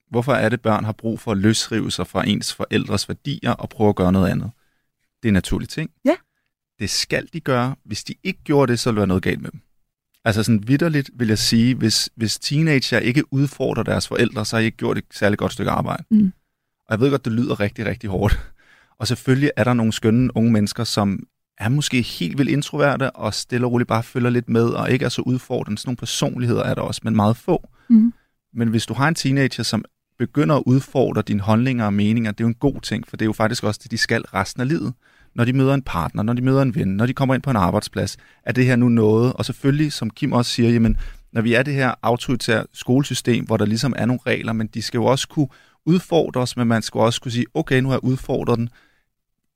[0.10, 3.70] Hvorfor er det, børn har brug for at løsrive sig fra ens forældres værdier og
[3.70, 4.52] prøve at gøre noget andet?
[5.24, 5.90] Det er en naturlig ting.
[6.06, 6.16] Ja.
[6.80, 7.76] Det skal de gøre.
[7.86, 9.62] Hvis de ikke gjorde det, så ville der være noget galt med dem.
[10.26, 14.62] Altså sådan vidderligt vil jeg sige, hvis, hvis teenager ikke udfordrer deres forældre, så har
[14.62, 16.04] I ikke gjort et særligt godt stykke arbejde.
[16.12, 16.32] Mm.
[16.88, 18.40] Og jeg ved godt, det lyder rigtig, rigtig hårdt.
[19.00, 21.20] Og selvfølgelig er der nogle skønne unge mennesker, som
[21.58, 25.06] er måske helt vildt introverte og stille og roligt bare følger lidt med og ikke
[25.06, 25.78] er så udfordrende.
[25.78, 27.70] Sådan nogle personligheder er der også, men meget få.
[27.90, 28.14] Mm.
[28.54, 29.86] Men hvis du har en teenager, som
[30.18, 33.26] begynder at udfordre dine holdninger og meninger, det er jo en god ting, for det
[33.26, 34.94] er jo faktisk også det, de skal resten af livet.
[35.40, 37.50] Når de møder en partner, når de møder en ven, når de kommer ind på
[37.50, 39.34] en arbejdsplads, er det her nu noget.
[39.34, 40.98] Og selvfølgelig, som Kim også siger, jamen,
[41.32, 44.82] når vi er det her autoritære skolesystem, hvor der ligesom er nogle regler, men de
[44.82, 45.48] skal jo også kunne
[45.86, 48.70] udfordre os, men man skal også kunne sige, okay, nu har jeg udfordret den.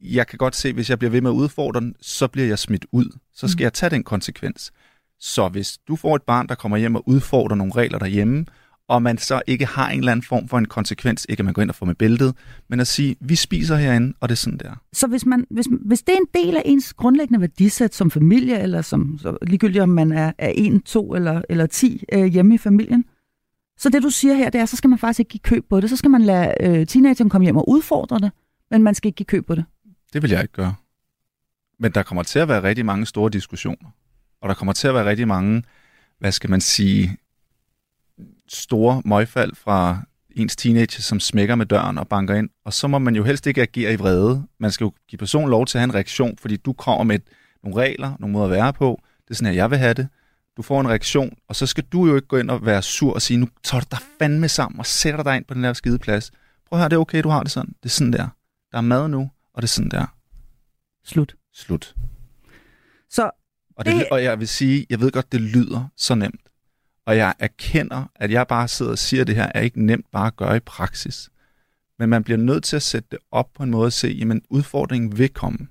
[0.02, 2.60] Jeg kan godt se, hvis jeg bliver ved med at udfordre den, så bliver jeg
[2.60, 3.18] smidt ud.
[3.34, 4.72] Så skal jeg tage den konsekvens.
[5.20, 8.46] Så hvis du får et barn, der kommer hjem og udfordrer nogle regler derhjemme,
[8.90, 11.54] og man så ikke har en eller anden form for en konsekvens, ikke at man
[11.54, 12.36] går ind og får med bæltet,
[12.70, 14.74] men at sige, vi spiser herinde, og det er sådan der.
[14.94, 18.60] Så hvis, man, hvis, hvis det er en del af ens grundlæggende værdisæt som familie,
[18.60, 22.56] eller som så ligegyldigt om man er, er en, to eller, eller ti øh, hjemme
[22.56, 23.06] i familien,
[23.78, 25.82] så det du siger her, det er, så skal man faktisk ikke give køb på
[25.82, 25.90] det.
[25.90, 28.32] Så skal man lade øh, teenageren komme hjem og udfordre det,
[28.72, 29.66] men man skal ikke give køb på det.
[30.14, 30.76] Det vil jeg ikke gøre.
[31.80, 33.90] Men der kommer til at være rigtig mange store diskussioner.
[34.42, 35.64] Og der kommer til at være rigtig mange,
[36.20, 37.18] hvad skal man sige,
[38.54, 39.98] store møgfald fra
[40.36, 42.50] ens teenager, som smækker med døren og banker ind.
[42.66, 44.48] Og så må man jo helst ikke agere i vrede.
[44.60, 47.20] Man skal jo give personen lov til at have en reaktion, fordi du kommer med
[47.64, 49.02] nogle regler, nogle måder at være på.
[49.24, 50.08] Det er sådan, at jeg vil have det.
[50.58, 53.14] Du får en reaktion, og så skal du jo ikke gå ind og være sur
[53.14, 55.74] og sige, nu tager du dig fandme sammen og sætter dig ind på den der
[55.74, 56.32] skide plads.
[56.70, 57.70] Prøv at høre, det er okay, du har det sådan.
[57.84, 58.28] Det er sådan der.
[58.72, 60.06] Der er mad nu, og det er sådan der.
[61.06, 61.36] Slut.
[61.54, 61.96] Slut.
[63.10, 63.30] Så
[63.78, 66.42] Og, det, Det- og jeg vil sige, jeg ved godt, det lyder så nemt.
[67.06, 70.06] Og jeg erkender, at jeg bare sidder og siger, at det her er ikke nemt
[70.12, 71.30] bare at gøre i praksis.
[72.00, 74.42] Men man bliver nødt til at sætte det op på en måde og se, jamen
[74.50, 75.68] udfordringen vil komme.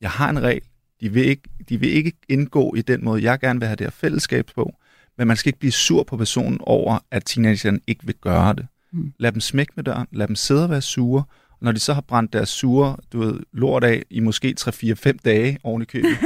[0.00, 0.62] Jeg har en regel.
[1.00, 3.86] De vil, ikke, de vil ikke indgå i den måde, jeg gerne vil have det
[3.86, 4.74] her fællesskab på.
[5.18, 8.66] Men man skal ikke blive sur på personen over, at teenageren ikke vil gøre det.
[8.92, 9.12] Mm.
[9.18, 10.06] Lad dem smække med døren.
[10.12, 11.24] Lad dem sidde og være sure.
[11.60, 15.58] Når de så har brændt deres sure du ved, lort af i måske 3-4-5 dage
[15.62, 16.18] oven i købet,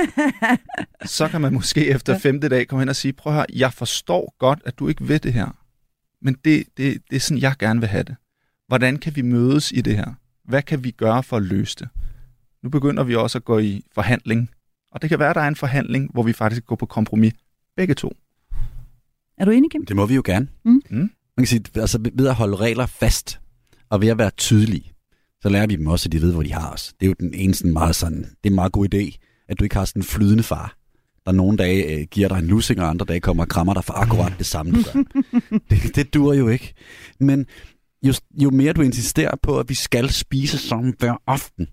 [1.05, 4.35] så kan man måske efter femte dag komme hen og sige, prøv høre, jeg forstår
[4.39, 5.57] godt, at du ikke ved det her.
[6.23, 8.17] Men det, det, det er sådan, jeg gerne vil have det.
[8.69, 10.15] Hvordan kan vi mødes i det her?
[10.45, 11.89] Hvad kan vi gøre for at løse det?
[12.63, 14.51] Nu begynder vi også at gå i forhandling.
[14.93, 17.33] Og det kan være, at der er en forhandling, hvor vi faktisk går på kompromis.
[17.77, 18.13] Begge to.
[19.39, 19.87] er du enig, Kim?
[19.87, 20.49] Det må vi jo gerne.
[20.65, 20.83] Mm.
[20.91, 20.99] Mm.
[20.99, 23.41] Man kan sige, altså ved at holde regler fast,
[23.91, 24.92] og ved at være tydelige,
[25.43, 26.93] så lærer vi dem også, at de ved, hvor de har os.
[27.01, 29.17] Det er jo den eneste meget sådan, det er en meget god idé,
[29.49, 30.77] at du ikke har sådan en flydende far,
[31.27, 33.85] der nogle dage øh, giver dig en lussing, og andre dage kommer og krammer dig
[33.85, 35.03] for akkurat det samme, du gør.
[35.71, 36.75] det, det dur jo ikke.
[37.21, 37.47] Men
[38.03, 41.67] jo, jo mere du insisterer på, at vi skal spise sammen hver aften,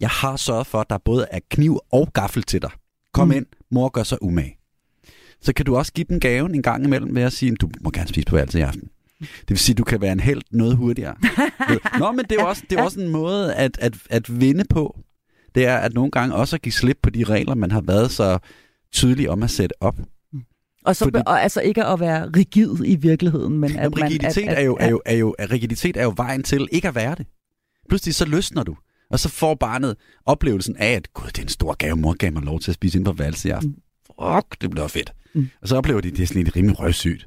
[0.00, 2.70] jeg har sørget for, at der både er kniv og gaffel til dig.
[3.12, 3.34] Kom Mm.
[3.34, 4.56] ind, mor gør sig umage.
[5.42, 7.90] Så kan du også give dem gaven en gang imellem ved at sige, du må
[7.90, 8.88] gerne spise på værelset i aften.
[9.20, 11.14] Det vil sige, at du kan være en held noget hurtigere.
[12.00, 14.64] Nå, men det er jo også, det er også en måde at, at, at vinde
[14.70, 15.00] på.
[15.54, 18.10] Det er at nogle gange også at give slip på de regler, man har været
[18.10, 18.38] så
[18.92, 19.96] tydelig om at sætte op.
[20.84, 24.08] Og, så, Fordi- og altså ikke at være rigid i virkeligheden, men at Jamen, man...
[24.08, 26.88] rigiditet, at, at, er jo, er jo, er jo, rigiditet er jo vejen til ikke
[26.88, 27.26] at være det.
[27.88, 28.76] Pludselig så løsner du.
[29.10, 32.32] Og så får barnet oplevelsen af, at gud, det er en stor gave, mor gav
[32.32, 33.76] mig lov til at spise ind på værelset i aften.
[34.06, 35.12] Fuck, det bliver fedt.
[35.34, 35.48] Mm.
[35.62, 37.26] Og så oplever de, det er sådan lidt rimelig røvsygt.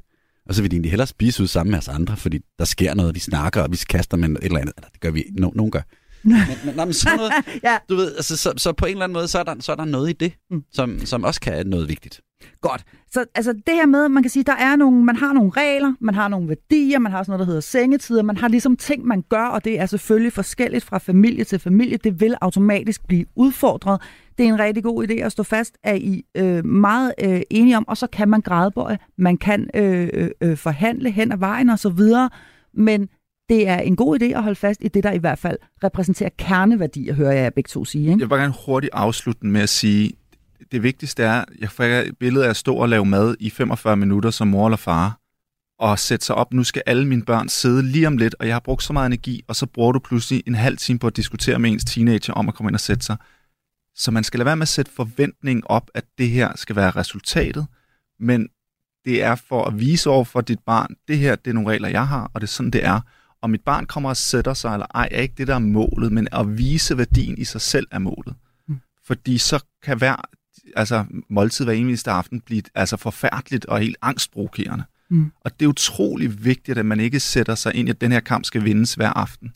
[0.50, 2.94] Og så vil de egentlig hellere spise ud sammen med os andre, fordi der sker
[2.94, 4.74] noget, vi snakker, og vi kaster med et eller andet.
[4.76, 5.80] Eller det gør vi, no, nogen gør.
[6.22, 7.32] Men, men, nej, men sådan noget,
[7.62, 7.78] Ja.
[7.88, 9.76] du ved, altså, så, så på en eller anden måde, så er der, så er
[9.76, 10.62] der noget i det, Mm.
[10.72, 12.20] som, som også kan være noget vigtigt.
[12.60, 12.84] Godt.
[13.10, 15.94] Så altså det her med, man kan sige, der er nogle, man har nogle regler,
[16.00, 19.06] man har nogle værdier, man har sådan noget, der hedder sengetider, man har ligesom ting,
[19.06, 21.96] man gør, og det er selvfølgelig forskelligt fra familie til familie.
[21.96, 24.02] Det vil automatisk blive udfordret.
[24.38, 27.76] Det er en rigtig god idé at stå fast, at I øh, meget øh, enige
[27.76, 31.70] om, og så kan man grædebøje, man kan øh, øh, øh, forhandle hen ad vejen
[31.70, 32.30] og så videre,
[32.74, 33.08] men
[33.48, 36.30] det er en god idé at holde fast i det, der i hvert fald repræsenterer
[36.38, 38.02] kerneværdier, hører jeg begge to sige.
[38.02, 38.12] Ikke?
[38.12, 40.12] Jeg vil bare gerne hurtigt afslutte med at sige,
[40.72, 43.96] det vigtigste er, jeg får et billede af at stå og lave mad i 45
[43.96, 45.20] minutter som mor eller far,
[45.78, 48.54] og sætte sig op, nu skal alle mine børn sidde lige om lidt, og jeg
[48.54, 51.16] har brugt så meget energi, og så bruger du pludselig en halv time på at
[51.16, 53.16] diskutere med ens teenager om at komme ind og sætte sig.
[53.94, 56.90] Så man skal lade være med at sætte forventning op, at det her skal være
[56.90, 57.66] resultatet,
[58.20, 58.48] men
[59.04, 61.88] det er for at vise over for dit barn, det her, det er nogle regler,
[61.88, 63.00] jeg har, og det er sådan, det er.
[63.42, 66.12] Og mit barn kommer og sætter sig, eller ej, er ikke det, der er målet,
[66.12, 68.34] men at vise værdien i sig selv er målet.
[68.68, 68.80] Mm.
[69.06, 70.16] Fordi så kan hver
[70.76, 74.84] altså, måltid hver eneste aften blive altså, forfærdeligt og helt angstprovokerende.
[75.10, 75.32] Mm.
[75.40, 78.20] Og det er utrolig vigtigt, at man ikke sætter sig ind i, at den her
[78.20, 79.52] kamp skal vindes hver aften,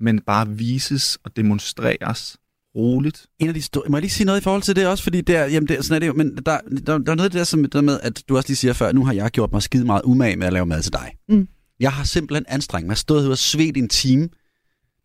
[0.00, 2.36] men bare vises og demonstreres
[2.74, 3.26] roligt.
[3.38, 3.84] En af de store...
[3.88, 5.04] Må jeg lige sige noget i forhold til det også?
[5.04, 7.30] Fordi der, jamen det, sådan er det jo, men der, der, der er noget af
[7.30, 9.52] det der, som, der med, at du også lige siger før, nu har jeg gjort
[9.52, 11.12] mig skide meget umage med at lave mad til dig.
[11.28, 11.48] Mm.
[11.80, 12.96] Jeg har simpelthen anstrengt mig.
[12.96, 14.28] Stået og svedt i en time.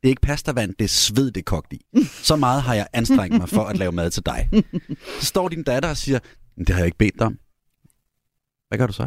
[0.02, 1.82] Det er ikke pastavand, det er sved, det kogt i.
[2.24, 4.50] Så meget har jeg anstrengt mig for at lave mad til dig.
[5.20, 6.20] Så står din datter og siger,
[6.58, 7.40] "Men det har jeg ikke bedt dig om.
[8.68, 9.04] Hvad gør du så?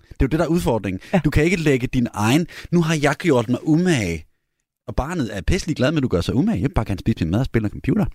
[0.00, 1.00] Det er jo det, der er udfordringen.
[1.12, 1.20] Ja.
[1.24, 2.46] Du kan ikke lægge din egen...
[2.70, 4.26] Nu har jeg gjort mig umage.
[4.88, 6.60] Og barnet er pisselig glad med, at du gør sig umage.
[6.60, 8.06] Jeg vil bare gerne spise min mad og spille computer.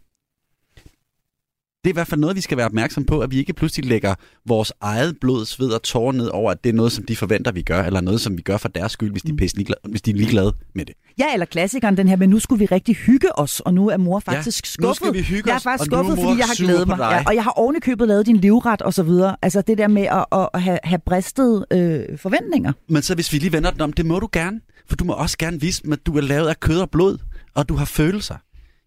[1.83, 3.89] Det er i hvert fald noget, vi skal være opmærksom på, at vi ikke pludselig
[3.89, 4.15] lægger
[4.47, 7.51] vores eget blod, sved og tårer ned over, at det er noget, som de forventer,
[7.51, 9.79] vi gør, eller noget, som vi gør for deres skyld, hvis de er, pisse ligeglade,
[9.89, 10.95] hvis de er ligeglade med det.
[11.19, 13.97] Ja, eller klassikeren den her, men nu skulle vi rigtig hygge os, og nu er
[13.97, 14.87] mor faktisk Ja, skuffet.
[14.87, 16.97] nu skal vi hygge jeg er os, faktisk er skuffet, fordi jeg har glædet mig.
[16.99, 19.35] Ja, og jeg har ovenikøbet lavet din livret og så videre.
[19.41, 22.71] Altså det der med at, at, at have, have bristet øh, forventninger.
[22.89, 24.59] Men så hvis vi lige vender den om, det må du gerne.
[24.89, 27.17] For du må også gerne vise dem, at du er lavet af kød og blod,
[27.55, 28.35] og du har følelser.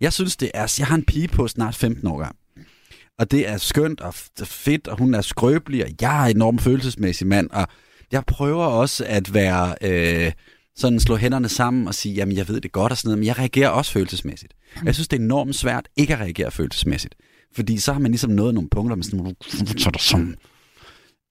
[0.01, 0.75] Jeg synes, det er...
[0.79, 2.37] Jeg har en pige på snart 15 år gammel.
[3.19, 6.61] Og det er skønt og fedt, og hun er skrøbelig, og jeg er en enormt
[6.61, 7.69] følelsesmæssig mand, og
[8.13, 9.75] jeg prøver også at være...
[9.83, 10.33] Øh,
[10.77, 13.27] sådan slå hænderne sammen og sige, jamen jeg ved det godt og sådan noget, men
[13.27, 14.55] jeg reagerer også følelsesmæssigt.
[14.77, 17.15] Og jeg synes, det er enormt svært ikke at reagere følelsesmæssigt.
[17.55, 19.37] Fordi så har man ligesom nået nogle punkter, med sådan,
[19.79, 20.37] så sådan.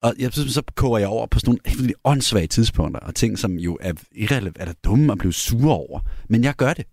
[0.01, 3.39] Og jeg synes, så koger jeg over på sådan nogle helt åndssvage tidspunkter, og ting,
[3.39, 5.99] som jo er irrelevant, er dumme at blive sure over.
[6.29, 6.85] Men jeg gør det.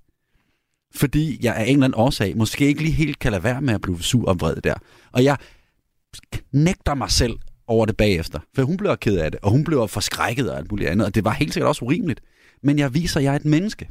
[0.94, 3.74] Fordi jeg af en eller anden årsag måske ikke lige helt kan lade være med
[3.74, 4.74] at blive sur og vred der.
[5.12, 5.36] Og jeg
[6.52, 8.40] nægter mig selv over det bagefter.
[8.54, 11.14] For hun bliver ked af det, og hun bliver forskrækket og alt muligt andet, og
[11.14, 12.20] det var helt sikkert også urimeligt.
[12.62, 13.88] Men jeg viser, at jeg er et menneske.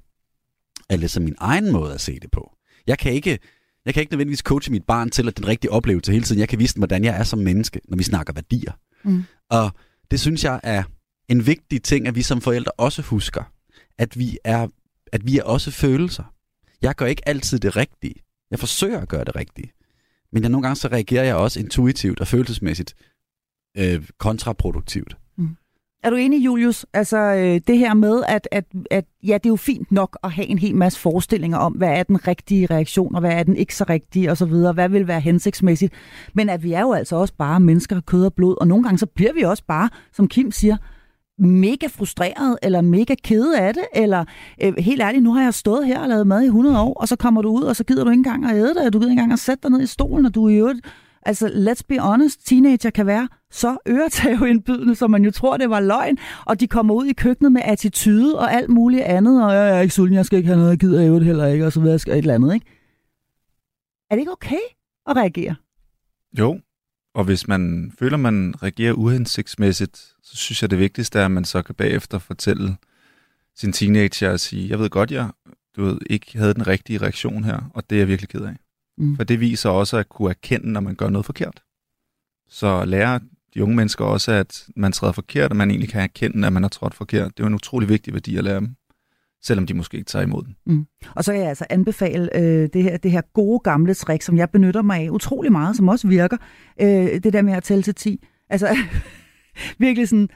[0.90, 2.52] Eller som min egen måde at se det på.
[2.88, 3.40] Jeg kan ikke,
[3.86, 6.40] jeg kan ikke nødvendigvis coache mit barn til at den rigtige oplevelse hele tiden.
[6.40, 8.72] Jeg kan vise dem, hvordan jeg er som menneske, når vi snakker værdier.
[9.04, 9.24] Mm.
[9.50, 9.72] Og
[10.12, 10.84] det synes jeg er
[11.30, 13.44] en vigtig ting, at vi som forældre også husker.
[13.98, 14.68] At vi er,
[15.14, 16.34] at vi er også følelser.
[16.82, 18.16] Jeg gør ikke altid det rigtige.
[18.52, 19.72] Jeg forsøger at gøre det rigtige.
[20.32, 22.96] Men jeg, nogle gange så reagerer jeg også intuitivt og følelsesmæssigt
[23.78, 25.18] øh, kontraproduktivt.
[25.38, 25.56] Mm.
[26.04, 26.86] Er du enig, Julius?
[26.94, 30.32] Altså øh, det her med, at, at, at ja, det er jo fint nok at
[30.32, 33.56] have en hel masse forestillinger om, hvad er den rigtige reaktion, og hvad er den
[33.56, 34.74] ikke så rigtige, og så videre.
[34.74, 35.94] Hvad vil være hensigtsmæssigt?
[36.34, 38.84] Men at vi er jo altså også bare mennesker af kød og blod, og nogle
[38.84, 40.78] gange så bliver vi også bare, som Kim siger,
[41.40, 44.26] mega frustreret, eller mega ked af det, eller
[44.64, 47.08] øh, helt ærligt, nu har jeg stået her og lavet mad i 100 år, og
[47.08, 49.00] så kommer du ud, og så gider du ikke engang at æde dig, og du
[49.00, 50.80] gider ikke engang at sætte dig ned i stolen, og du er i øvrigt
[51.22, 55.80] Altså, let's be honest, teenager kan være så øretæveindbydende, som man jo tror, det var
[55.80, 59.78] løgn, og de kommer ud i køkkenet med attitude og alt muligt andet, og jeg
[59.78, 61.80] er ikke sulten, jeg skal ikke have noget, jeg gider jeg heller ikke, og så
[61.80, 62.66] videre, et eller andet, ikke?
[64.10, 64.60] Er det ikke okay
[65.08, 65.56] at reagere?
[66.40, 66.60] Jo,
[67.20, 71.46] og hvis man føler, man reagerer uhensigtsmæssigt, så synes jeg, det vigtigste er, at man
[71.46, 72.76] så kan bagefter fortælle
[73.56, 75.30] sin teenager og sige, jeg ved godt, jeg
[75.76, 78.56] du ved, ikke havde den rigtige reaktion her, og det er jeg virkelig ked af.
[78.98, 79.16] Mm.
[79.16, 81.64] For det viser også at kunne erkende, når man gør noget forkert.
[82.50, 83.20] Så lærer
[83.54, 86.64] de unge mennesker også, at man træder forkert, og man egentlig kan erkende, at man
[86.64, 87.38] har trådt forkert.
[87.38, 88.76] Det er jo en utrolig vigtig værdi at lære dem,
[89.44, 90.56] selvom de måske ikke tager imod den.
[90.66, 90.86] Mm.
[91.16, 94.38] Og så kan jeg altså anbefale øh, det, her, det her gode gamle trick, som
[94.38, 96.38] jeg benytter mig af utrolig meget, som også virker.
[96.82, 96.88] Øh,
[97.24, 98.26] det der med at tælle til 10.
[98.50, 98.78] Altså
[99.80, 100.30] virkelig sådan,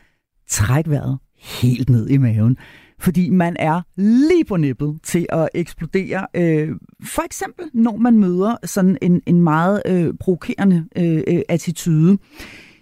[0.50, 2.58] træk vejret helt ned i maven.
[3.00, 6.28] Fordi man er lige på nippet til at eksplodere.
[6.34, 6.70] Øh,
[7.04, 12.18] for eksempel, når man møder sådan en, en meget øh, provokerende øh, øh, attitude.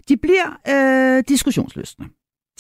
[0.10, 2.06] De bliver øh, diskussionsløsne.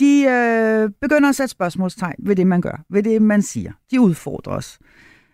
[0.01, 3.71] De øh, begynder at sætte spørgsmålstegn ved det, man gør, ved det, man siger.
[3.91, 4.79] De udfordrer os.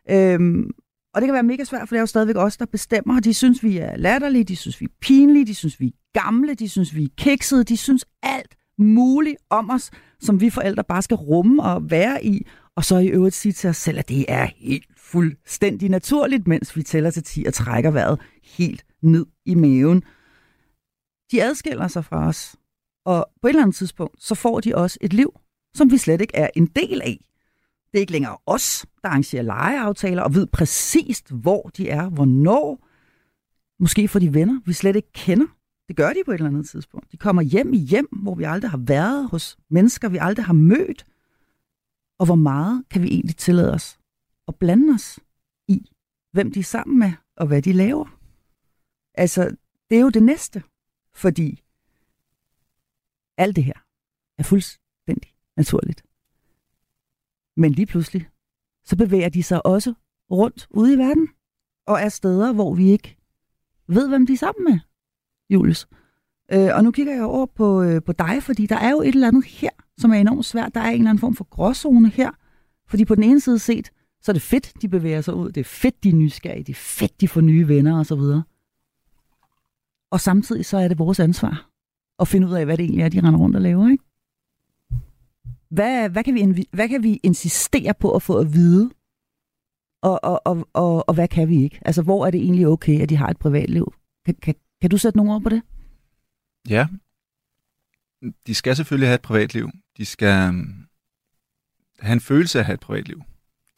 [0.09, 0.71] Øhm,
[1.13, 3.19] og det kan være mega svært, for det er jo stadigvæk os, der bestemmer.
[3.19, 6.53] De synes, vi er latterlige, de synes, vi er pinlige, de synes, vi er gamle,
[6.53, 11.01] de synes, vi er kiksede, de synes alt muligt om os, som vi forældre bare
[11.01, 14.25] skal rumme og være i, og så i øvrigt sige til os selv, at det
[14.27, 19.55] er helt fuldstændig naturligt, mens vi tæller til 10 og trækker vejret helt ned i
[19.55, 20.03] maven.
[21.31, 22.55] De adskiller sig fra os,
[23.07, 25.39] og på et eller andet tidspunkt, så får de også et liv,
[25.73, 27.25] som vi slet ikke er en del af.
[27.91, 32.87] Det er ikke længere os, der arrangerer legeaftaler og ved præcist, hvor de er, hvornår.
[33.79, 35.45] Måske får de venner, vi slet ikke kender.
[35.87, 37.11] Det gør de på et eller andet tidspunkt.
[37.11, 40.53] De kommer hjem i hjem, hvor vi aldrig har været, hos mennesker, vi aldrig har
[40.53, 41.05] mødt.
[42.19, 43.99] Og hvor meget kan vi egentlig tillade os
[44.47, 45.19] at blande os
[45.67, 45.91] i,
[46.31, 48.19] hvem de er sammen med, og hvad de laver?
[49.13, 49.55] Altså,
[49.89, 50.63] det er jo det næste,
[51.13, 51.63] fordi
[53.37, 53.73] alt det her
[54.37, 56.03] er fuldstændig naturligt.
[57.57, 58.29] Men lige pludselig,
[58.85, 59.93] så bevæger de sig også
[60.31, 61.29] rundt ude i verden,
[61.87, 63.17] og er steder, hvor vi ikke
[63.87, 64.79] ved, hvem de er sammen med,
[65.49, 65.87] Julius.
[66.51, 69.07] Øh, og nu kigger jeg over på, øh, på dig, fordi der er jo et
[69.07, 70.75] eller andet her, som er enormt svært.
[70.75, 72.31] Der er en eller anden form for gråzone her.
[72.87, 75.51] Fordi på den ene side set, så er det fedt, de bevæger sig ud.
[75.51, 76.63] Det er fedt, de er nysgerrige.
[76.63, 78.21] Det er fedt, de får nye venner osv.
[80.11, 81.69] Og samtidig så er det vores ansvar
[82.19, 83.89] at finde ud af, hvad det egentlig er, de render rundt og laver.
[83.89, 84.03] Ikke?
[85.69, 88.91] Hvad, hvad, kan vi, hvad kan vi insistere på at få at vide?
[90.01, 91.79] Og, og, og, og, og hvad kan vi ikke?
[91.85, 93.93] Altså, hvor er det egentlig okay, at de har et privatliv?
[94.25, 95.61] Kan, kan, kan du sætte nogle ord på det?
[96.69, 96.87] Ja.
[98.47, 99.69] De skal selvfølgelig have et privatliv.
[99.97, 100.87] De skal øhm,
[101.99, 103.21] have en følelse af at have et privatliv.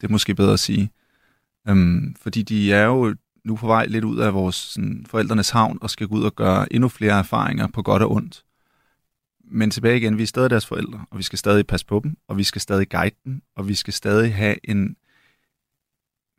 [0.00, 0.90] Det er måske bedre at sige.
[1.68, 5.78] Øhm, fordi de er jo nu på vej lidt ud af vores sådan, forældrenes havn
[5.80, 8.44] og skal gå ud og gøre endnu flere erfaringer på godt og ondt.
[9.52, 12.16] Men tilbage igen, vi er stadig deres forældre, og vi skal stadig passe på dem,
[12.28, 14.96] og vi skal stadig guide dem, og vi skal stadig have en,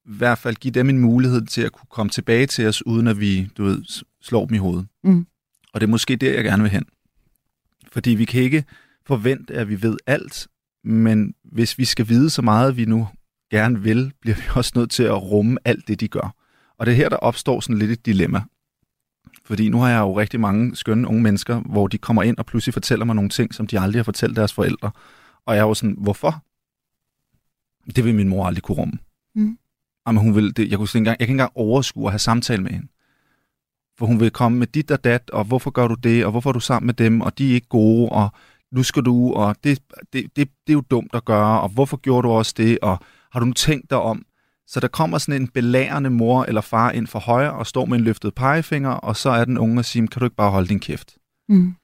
[0.06, 3.08] i hvert fald give dem en mulighed til at kunne komme tilbage til os, uden
[3.08, 4.88] at vi, du ved, slår dem i hovedet.
[5.04, 5.28] Mm.
[5.74, 6.86] Og det er måske der, jeg gerne vil hen.
[7.92, 8.64] Fordi vi kan ikke
[9.06, 10.48] forvente, at vi ved alt,
[10.84, 13.08] men hvis vi skal vide så meget, vi nu
[13.52, 16.36] gerne vil, bliver vi også nødt til at rumme alt det, de gør.
[16.82, 18.42] Og det er her, der opstår sådan lidt et dilemma.
[19.46, 22.46] Fordi nu har jeg jo rigtig mange skønne unge mennesker, hvor de kommer ind og
[22.46, 24.92] pludselig fortæller mig nogle ting, som de aldrig har fortalt deres forældre.
[25.46, 26.44] Og jeg er jo sådan, hvorfor?
[27.96, 28.94] Det vil min mor aldrig kunne rumme.
[29.36, 29.58] Mm.
[30.08, 32.20] Jamen, hun vil, det, jeg, kunne ikke engang, jeg kan ikke engang overskue at have
[32.20, 32.88] samtale med hende.
[33.98, 36.50] For hun vil komme med dit og dat, og hvorfor gør du det, og hvorfor
[36.50, 38.30] er du sammen med dem, og de er ikke gode, og
[38.72, 41.98] nu skal du, og det, det, det, det er jo dumt at gøre, og hvorfor
[41.98, 43.00] gjorde du også det, og
[43.32, 44.26] har du nu tænkt dig om?
[44.72, 47.98] Så der kommer sådan en belærende mor eller far ind for højre og står med
[47.98, 50.68] en løftet pegefinger, og så er den unge og siger, kan du ikke bare holde
[50.68, 51.18] din kæft?
[51.50, 51.76] Mm.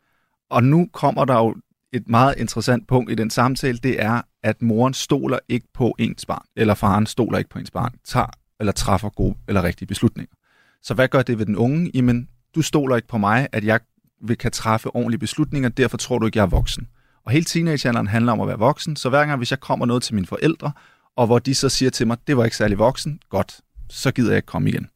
[0.49, 1.55] Og nu kommer der jo
[1.93, 6.25] et meget interessant punkt i den samtale, det er, at moren stoler ikke på ens
[6.25, 8.27] barn, eller faren stoler ikke på ens barn, tager
[8.59, 10.35] eller træffer gode eller rigtige beslutninger.
[10.83, 11.91] Så hvad gør det ved den unge?
[11.93, 13.79] Jamen, du stoler ikke på mig, at jeg
[14.21, 16.87] vil kan træffe ordentlige beslutninger, derfor tror du ikke, jeg er voksen.
[17.25, 20.03] Og hele teenagealderen handler om at være voksen, så hver gang, hvis jeg kommer noget
[20.03, 20.71] til mine forældre,
[21.17, 24.31] og hvor de så siger til mig, det var ikke særlig voksen, godt, så gider
[24.31, 24.87] jeg ikke komme igen.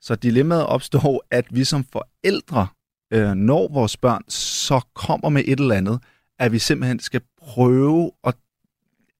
[0.00, 2.66] Så dilemmaet opstår, at vi som forældre,
[3.12, 6.00] øh, når vores børn så kommer med et eller andet,
[6.38, 8.34] at vi simpelthen skal prøve at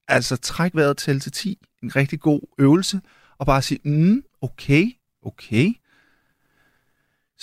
[0.07, 3.01] altså, trække vejret til til 10, en rigtig god øvelse,
[3.37, 4.91] og bare sige, mm, okay,
[5.23, 5.73] okay,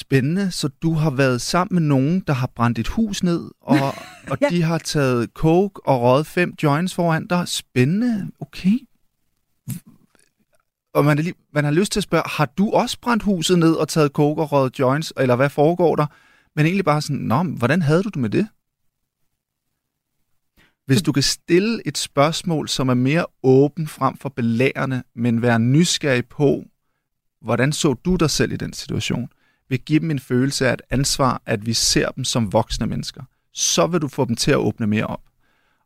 [0.00, 0.50] Spændende.
[0.50, 3.78] Så du har været sammen med nogen, der har brændt et hus ned, og,
[4.30, 4.48] og ja.
[4.50, 7.48] de har taget coke og røget fem joints foran dig.
[7.48, 8.30] Spændende.
[8.40, 8.78] Okay.
[10.94, 13.58] Og man, er lige, man har lyst til at spørge, har du også brændt huset
[13.58, 16.06] ned og taget coke og røget joints, eller hvad foregår der?
[16.56, 18.48] Men egentlig bare sådan, Nå, hvordan havde du det med det?
[20.87, 25.58] Hvis du kan stille et spørgsmål, som er mere åben frem for belærende, men være
[25.58, 26.64] nysgerrig på,
[27.40, 29.28] hvordan så du dig selv i den situation,
[29.68, 33.22] vil give dem en følelse af et ansvar, at vi ser dem som voksne mennesker.
[33.52, 35.22] Så vil du få dem til at åbne mere op.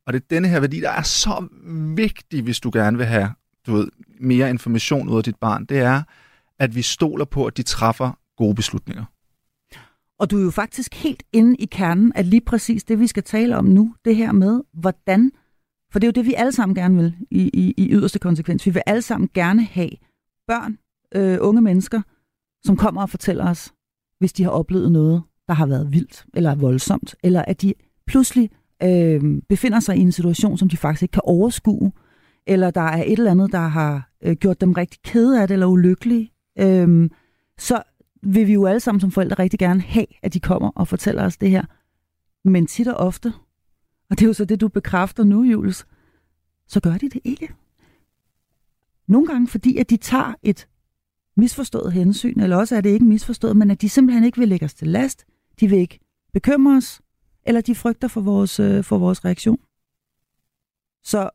[0.07, 1.49] Og det er denne her værdi, der er så
[1.97, 3.33] vigtig, hvis du gerne vil have
[3.67, 3.89] du ved,
[4.21, 5.65] mere information ud af dit barn.
[5.65, 6.03] Det er,
[6.59, 9.05] at vi stoler på, at de træffer gode beslutninger.
[10.19, 13.23] Og du er jo faktisk helt inde i kernen af lige præcis det, vi skal
[13.23, 13.95] tale om nu.
[14.05, 15.33] Det her med, hvordan...
[15.93, 18.67] For det er jo det, vi alle sammen gerne vil i, i, i yderste konsekvens.
[18.67, 19.91] Vi vil alle sammen gerne have
[20.47, 20.79] børn,
[21.15, 22.03] øh, unge mennesker,
[22.65, 23.73] som kommer og fortæller os,
[24.19, 27.75] hvis de har oplevet noget, der har været vildt eller voldsomt, eller at de
[28.07, 28.51] pludselig
[28.83, 31.93] øh, befinder sig i en situation, som de faktisk ikke kan overskue,
[32.47, 35.55] eller der er et eller andet, der har øh, gjort dem rigtig kede af det
[35.55, 37.11] eller ulykkelige, øh,
[37.59, 37.83] så
[38.23, 41.25] vil vi jo alle sammen som forældre rigtig gerne have, at de kommer og fortæller
[41.25, 41.65] os det her.
[42.45, 43.33] Men tit og ofte,
[44.11, 45.87] og det er jo så det, du bekræfter nu, Jules,
[46.69, 47.49] så gør de det ikke.
[49.09, 50.69] Nogle gange fordi, at de tager et
[51.37, 54.65] misforstået hensyn, eller også er det ikke misforstået, men at de simpelthen ikke vil lægge
[54.65, 55.25] os til last,
[55.61, 56.01] de vil ikke
[56.33, 57.01] bekymre os,
[57.45, 59.59] eller de frygter for vores, øh, for vores reaktion.
[61.05, 61.31] Så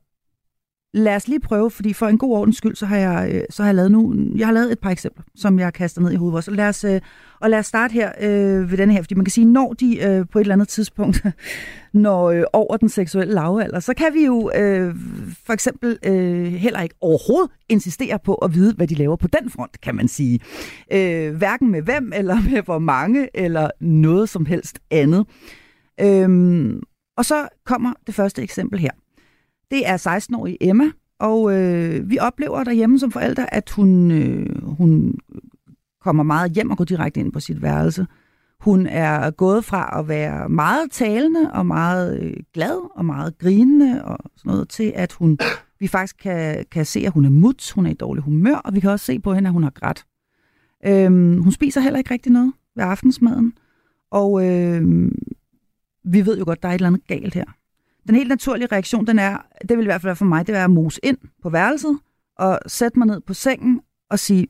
[0.94, 3.64] lad os lige prøve, fordi for en god ordens skyld, så har jeg, øh, så
[3.64, 6.16] har jeg lavet nu, jeg har lavet et par eksempler, som jeg kaster ned i
[6.16, 7.02] hovedet Så lad os, øh,
[7.40, 10.04] og lad os starte her øh, ved denne her, fordi man kan sige, når de
[10.04, 11.24] øh, på et eller andet tidspunkt
[11.94, 14.96] når øh, over den seksuelle lavalder, så kan vi jo øh,
[15.46, 19.50] for eksempel øh, heller ikke overhovedet insistere på at vide, hvad de laver på den
[19.50, 20.40] front, kan man sige.
[20.92, 25.26] Øh, hverken med hvem, eller med hvor mange, eller noget som helst andet.
[26.02, 26.82] Øh,
[27.18, 28.92] og så kommer det første eksempel her.
[29.72, 35.16] Det er 16-årige Emma, og øh, vi oplever derhjemme som forældre, at hun, øh, hun
[36.02, 38.08] kommer meget hjem og går direkte ind på sit værelse.
[38.60, 44.06] Hun er gået fra at være meget talende og meget øh, glad og meget grinende
[44.06, 45.38] og sådan noget, til at hun,
[45.80, 48.76] vi faktisk kan, kan se, at hun er mut, hun er i dårlig humør, og
[48.76, 50.06] vi kan også se på hende, at hun har grædt.
[50.86, 53.54] Øhm, hun spiser heller ikke rigtig noget ved aftensmaden,
[54.12, 55.16] Og øhm,
[56.04, 57.57] vi ved jo godt, der er et eller andet galt her.
[58.08, 59.38] Den helt naturlige reaktion, den er,
[59.70, 62.00] det vil i hvert fald være for mig, det er at mose ind på værelset,
[62.36, 64.48] og sætte mig ned på sengen og sige,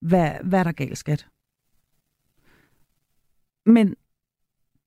[0.00, 1.28] hvad, hvad er der galt, skat?
[3.66, 3.94] Men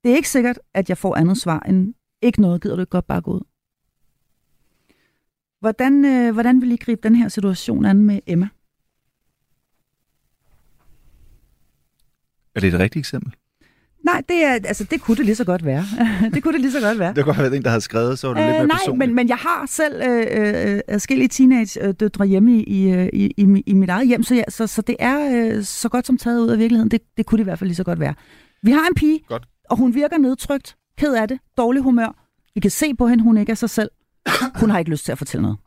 [0.04, 2.90] det er ikke sikkert, at jeg får andet svar end, ikke noget, gider du ikke
[2.90, 3.42] godt bare gå ud?
[5.60, 8.50] Hvordan, øh, hvordan vil I gribe den her situation an med Emma?
[12.56, 13.36] Er det et rigtigt eksempel?
[14.06, 15.86] Nej, det, er, altså, det kunne det lige så godt være.
[16.34, 17.14] det kunne det lige så godt være.
[17.14, 18.78] Det kunne have været en, der havde skrevet, så var det Øh, lidt mere nej,
[18.78, 19.10] personligt.
[19.10, 23.74] men, men jeg har selv øh, øh, adskillige teenage-døtre hjemme i, øh, i, i, i
[23.74, 26.50] mit eget hjem, så, ja, så, så det er øh, så godt som taget ud
[26.50, 26.92] af virkeligheden.
[26.92, 28.14] Det, det kunne det i hvert fald lige så godt være.
[28.64, 29.48] Vi har en pige, Godt.
[29.70, 32.16] og hun virker nedtrykt, ked af det, dårlig humør.
[32.56, 33.90] Vi kan se på hende, hun ikke er sig selv.
[34.56, 35.58] Hun har ikke lyst til at fortælle noget.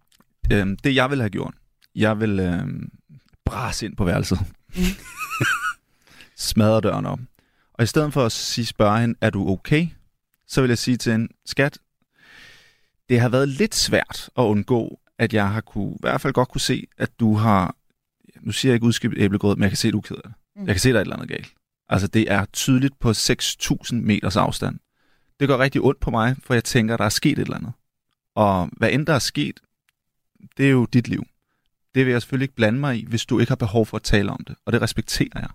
[0.52, 1.54] Øhm, det jeg ville have gjort,
[1.94, 2.88] jeg vil øhm,
[3.44, 4.38] brase ind på værelset.
[4.76, 4.82] Mm.
[6.36, 7.18] Smadre døren op.
[7.78, 9.88] Og i stedet for at sige, spørge hende, er du okay?
[10.46, 11.78] Så vil jeg sige til hende, skat,
[13.08, 16.48] det har været lidt svært at undgå, at jeg har kunne, i hvert fald godt
[16.48, 17.76] kunne se, at du har,
[18.40, 20.22] nu siger jeg ikke udskilt æblegrød, men jeg kan se, at du er ked af
[20.24, 20.32] det.
[20.56, 20.66] Mm.
[20.66, 21.54] Jeg kan se, at der er et eller andet galt.
[21.88, 24.78] Altså, det er tydeligt på 6.000 meters afstand.
[25.40, 27.56] Det går rigtig ondt på mig, for jeg tænker, at der er sket et eller
[27.56, 27.72] andet.
[28.34, 29.60] Og hvad end der er sket,
[30.56, 31.26] det er jo dit liv.
[31.94, 34.02] Det vil jeg selvfølgelig ikke blande mig i, hvis du ikke har behov for at
[34.02, 34.56] tale om det.
[34.66, 35.50] Og det respekterer jeg.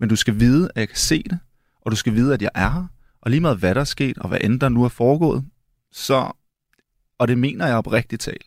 [0.00, 1.38] Men du skal vide, at jeg kan se det,
[1.80, 2.86] og du skal vide, at jeg er her.
[3.22, 5.44] Og lige meget hvad der er sket, og hvad end der nu er foregået,
[5.92, 6.32] så,
[7.18, 8.46] og det mener jeg oprigtigt talt,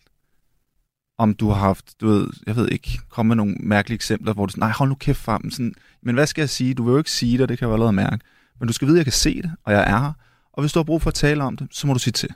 [1.18, 4.46] om du har haft, du ved, jeg ved ikke, komme med nogle mærkelige eksempler, hvor
[4.46, 5.52] du sådan, nej, hold nu kæft for dem.
[5.52, 5.74] Sådan,
[6.04, 6.74] men hvad skal jeg sige?
[6.74, 8.20] Du vil jo ikke sige det, det kan jeg jo allerede mærke.
[8.60, 10.14] Men du skal vide, at jeg kan se det, og jeg er her.
[10.54, 12.30] Og hvis du har brug for at tale om det, så må du sige til.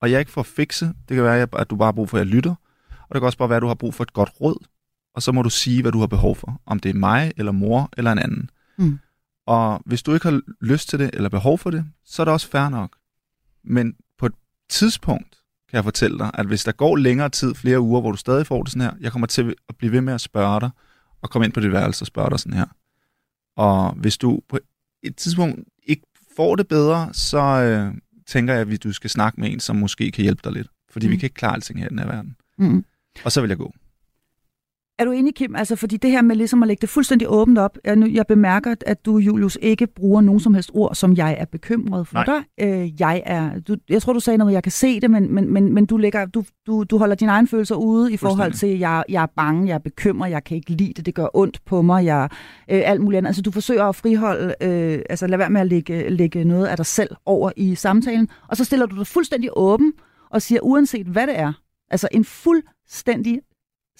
[0.00, 0.86] Og jeg er ikke for at fikse.
[1.08, 2.54] Det kan være, at du bare har brug for, at jeg lytter.
[2.90, 4.66] Og det kan også bare være, at du har brug for et godt råd.
[5.14, 6.60] Og så må du sige, hvad du har behov for.
[6.66, 8.50] Om det er mig, eller mor, eller en anden.
[8.78, 8.98] Mm.
[9.46, 12.32] Og hvis du ikke har lyst til det, eller behov for det, så er det
[12.32, 12.96] også fair nok.
[13.64, 14.32] Men på et
[14.68, 15.38] tidspunkt
[15.70, 18.46] kan jeg fortælle dig, at hvis der går længere tid, flere uger, hvor du stadig
[18.46, 20.70] får det sådan her, jeg kommer til at blive ved med at spørge dig,
[21.22, 22.66] og komme ind på dit værelse og spørge dig sådan her.
[23.56, 24.58] Og hvis du på
[25.02, 26.02] et tidspunkt ikke
[26.36, 27.94] får det bedre, så øh,
[28.26, 30.68] tænker jeg, at du skal snakke med en, som måske kan hjælpe dig lidt.
[30.90, 31.12] Fordi mm.
[31.12, 32.36] vi kan ikke klare alting her i den her verden.
[32.58, 32.84] Mm.
[33.24, 33.74] Og så vil jeg gå.
[35.02, 35.56] Er du enig, Kim?
[35.56, 38.26] Altså, fordi det her med ligesom at lægge det fuldstændig åbent op, jeg, nu, jeg
[38.26, 42.14] bemærker, at du, Julius, ikke bruger nogen som helst ord, som jeg er bekymret for
[42.14, 42.24] Nej.
[42.24, 42.66] dig.
[42.66, 45.52] Øh, jeg er, du, jeg tror, du sagde noget, jeg kan se det, men, men,
[45.52, 48.78] men, men du, lægger, du, du, du holder dine egne følelser ude i forhold til,
[48.78, 51.64] jeg, jeg er bange, jeg er bekymret, jeg kan ikke lide det, det gør ondt
[51.64, 52.28] på mig, jeg,
[52.70, 53.28] øh, alt muligt andet.
[53.28, 56.76] Altså, du forsøger at friholde, øh, altså lad være med at lægge, lægge noget af
[56.76, 59.92] dig selv over i samtalen, og så stiller du dig fuldstændig åben
[60.30, 61.52] og siger, uanset hvad det er,
[61.90, 63.40] altså en fuldstændig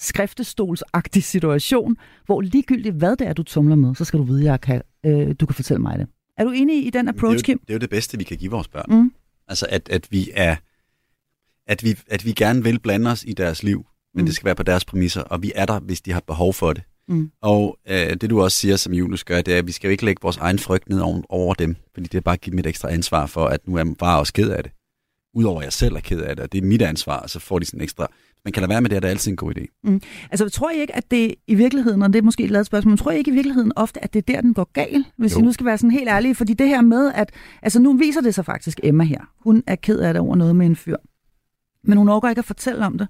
[0.03, 4.45] skriftestolsagtig situation, hvor ligegyldigt hvad det er, du tumler med, så skal du vide, at
[4.45, 6.07] jeg kan, øh, du kan fortælle mig det.
[6.37, 7.59] Er du enig i den approach, det, jo, Kim?
[7.59, 8.85] det er jo det bedste, vi kan give vores børn.
[9.01, 9.11] Mm.
[9.47, 10.55] Altså, at, at vi er...
[11.67, 14.25] At vi, at vi gerne vil blande os i deres liv, men Mm.
[14.25, 16.73] det skal være på deres præmisser, og vi er der, hvis de har behov for
[16.73, 16.83] det.
[17.07, 17.31] Mm.
[17.41, 19.91] Og øh, det du også siger, som Julius gør, det er, at vi skal jo
[19.91, 22.51] ikke lægge vores egen frygt ned over, over dem, fordi det er bare at give
[22.51, 24.71] dem et ekstra ansvar for, at nu er bare også ked af det.
[25.35, 27.39] Udover at jeg selv er ked af det, og det er mit ansvar, og så
[27.39, 28.07] får de sådan en ekstra...
[28.45, 29.65] Man kan lade være med det, er det altid en god idé.
[30.31, 32.89] Altså, tror I ikke, at det i virkeligheden, og det er måske et lavet spørgsmål,
[32.91, 35.33] men tror I ikke i virkeligheden ofte, at det er der, den går galt, hvis
[35.35, 35.39] Jo.
[35.39, 36.35] I nu skal være sådan helt ærlige?
[36.35, 37.31] Fordi det her med, at
[37.61, 39.19] altså nu viser det sig faktisk Emma her.
[39.43, 40.95] Hun er ked af det over noget med en fyr.
[41.83, 43.07] Men hun overgår ikke at fortælle om det,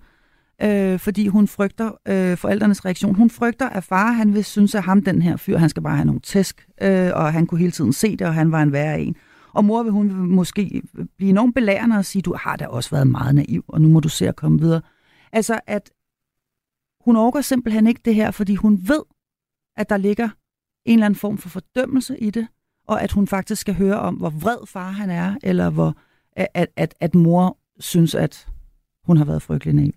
[0.63, 3.15] øh, fordi hun frygter øh, forældrenes reaktion.
[3.15, 5.95] Hun frygter, at far han vil synes, at ham, den her fyr, han skal bare
[5.95, 8.71] have nogle tæsk, øh, og han kunne hele tiden se det, og han var en
[8.71, 9.15] værre en.
[9.53, 10.81] Og mor vil hun måske
[11.17, 13.99] blive enormt belærende og sige, du har da også været meget naiv, og nu må
[13.99, 14.81] du se at komme videre.
[15.33, 15.91] Altså, at
[17.01, 19.03] hun overgår simpelthen ikke det her, fordi hun ved,
[19.77, 20.29] at der ligger
[20.85, 22.47] en eller anden form for fordømmelse i det,
[22.87, 25.95] og at hun faktisk skal høre om, hvor vred far han er, eller hvor
[26.31, 28.47] at, at, at mor synes, at
[29.03, 29.93] hun har været frygtelig naiv.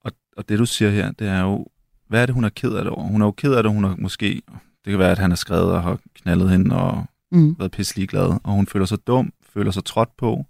[0.00, 1.66] Og, og det du siger her, det er jo,
[2.08, 3.06] hvad er det, hun er ked af det over?
[3.06, 4.42] Hun er jo ked af det, hun er måske,
[4.84, 7.58] det kan være, at han har skrevet og har knaldet hende og Mm.
[7.58, 10.44] været pisselig glad, og hun føler sig dum, føler sig trådt på,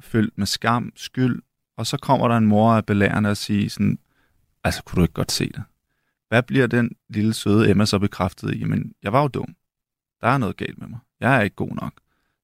[0.00, 1.42] følt med skam, skyld,
[1.78, 3.98] og så kommer der en mor af belærende og siger sådan,
[4.64, 5.62] altså kunne du ikke godt se det?
[6.28, 8.58] Hvad bliver den lille søde Emma så bekræftet i?
[8.58, 9.54] Jamen, jeg var jo dum.
[10.20, 10.98] Der er noget galt med mig.
[11.20, 11.92] Jeg er ikke god nok.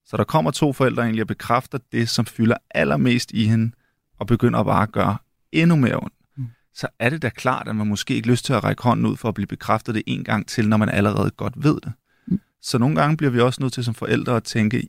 [0.07, 3.73] Så der kommer to forældre egentlig og bekræfter det, som fylder allermest i hende,
[4.19, 5.17] og begynder bare at gøre
[5.53, 6.15] endnu mere ondt.
[6.37, 6.47] Mm.
[6.75, 9.17] Så er det da klart, at man måske ikke lyst til at række hånden ud
[9.17, 11.93] for at blive bekræftet det en gang til, når man allerede godt ved det.
[12.27, 12.41] Mm.
[12.63, 14.89] Så nogle gange bliver vi også nødt til som forældre at tænke,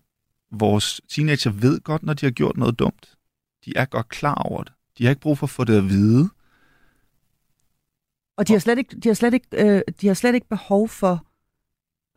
[0.51, 3.14] vores teenager ved godt, når de har gjort noget dumt.
[3.65, 4.73] De er godt klar over det.
[4.97, 6.29] De har ikke brug for at få det at vide.
[8.37, 10.89] Og de har slet ikke, de har slet ikke, øh, de har slet ikke behov
[10.89, 11.25] for,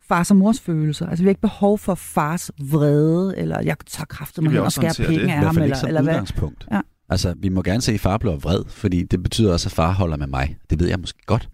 [0.09, 1.07] fars og mors følelser.
[1.07, 4.81] Altså, vi har ikke behov for fars vrede, eller jeg tager vil hen og også
[4.81, 5.29] skærer penge det.
[5.29, 6.13] af ham, eller, eller hvad.
[6.13, 6.67] udgangspunkt.
[6.71, 6.81] Ja.
[7.09, 9.91] Altså, vi må gerne se, at far bliver vred, fordi det betyder også, at far
[9.91, 10.57] holder med mig.
[10.69, 11.49] Det ved jeg måske godt.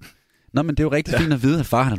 [0.55, 1.97] Nå, men det er jo rigtig fint at vide, at far han er.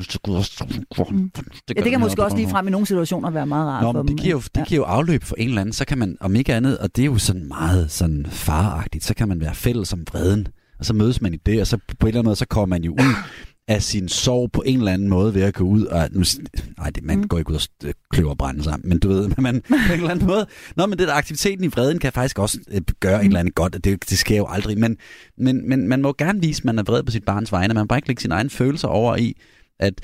[1.10, 1.30] Mm.
[1.76, 4.02] Ja, det kan måske også lige frem i nogle situationer være meget rart Nå, for
[4.02, 4.16] men dem.
[4.16, 6.36] det giver, jo, det giver jo afløb for en eller anden, så kan man, om
[6.36, 9.92] ikke andet, og det er jo sådan meget sådan faragtigt, så kan man være fælles
[9.92, 10.48] om vreden,
[10.78, 12.66] og så mødes man i det, og så på en eller anden måde, så kommer
[12.66, 13.14] man jo ud
[13.68, 16.08] af sin sorg på en eller anden måde ved at gå ud og...
[16.12, 16.22] Nu,
[16.78, 17.28] nej, det, man Mm.
[17.28, 17.54] går ikke ud
[17.84, 20.46] og kløver brænde sammen, men du ved, man på en eller anden måde...
[20.76, 23.20] Nå, men det der aktiviteten i vreden kan faktisk også øh, gøre mm.
[23.20, 24.96] et eller andet godt, og det, det sker jo aldrig, men,
[25.38, 27.82] men, men man må gerne vise, at man er vred på sit barns vegne, man
[27.82, 29.36] må bare ikke lægge sine egne følelser over i,
[29.78, 29.94] at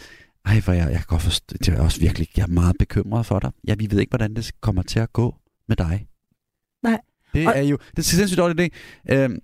[0.47, 3.27] ej, for jeg, jeg kan godt forstå, det er også virkelig, jeg er meget bekymret
[3.27, 3.51] for dig.
[3.69, 5.35] Ja, vi ved ikke, hvordan det kommer til at gå
[5.69, 6.07] med dig.
[6.83, 6.99] Nej.
[7.35, 8.73] Det Og- er jo, det er sindssygt dårligt det.
[9.19, 9.39] Øhm,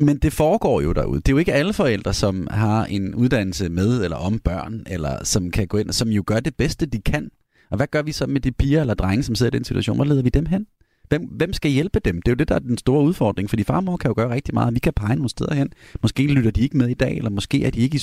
[0.00, 1.20] men det foregår jo derude.
[1.20, 5.24] Det er jo ikke alle forældre, som har en uddannelse med eller om børn, eller
[5.24, 7.30] som kan gå ind, som jo gør det bedste, de kan.
[7.70, 9.96] Og hvad gør vi så med de piger eller drenge, som sidder i den situation?
[9.96, 10.66] Hvor leder vi dem hen?
[11.08, 12.22] Hvem, hvem skal hjælpe dem?
[12.22, 14.14] Det er jo det, der er den store udfordring, fordi far og mor kan jo
[14.16, 14.74] gøre rigtig meget.
[14.74, 15.72] Vi kan pege nogle steder hen.
[16.02, 18.02] Måske lytter de ikke med i dag, eller måske er de ikke i,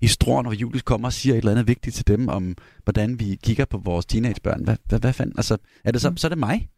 [0.00, 3.20] i strå, når Julius kommer og siger et eller andet vigtigt til dem, om hvordan
[3.20, 4.64] vi kigger på vores teenagebørn.
[4.64, 5.34] Hvad, hvad, hvad fanden?
[5.38, 6.68] Altså, er det så, så er det mig,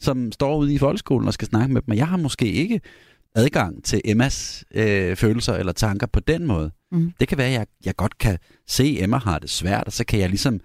[0.00, 2.80] som står ude i folkeskolen og skal snakke med dem, og jeg har måske ikke
[3.34, 6.70] adgang til Emmas øh, følelser eller tanker på den måde.
[6.92, 7.12] Mm.
[7.20, 9.92] Det kan være, at jeg, jeg godt kan se, at Emma har det svært, og
[9.92, 10.60] så kan jeg ligesom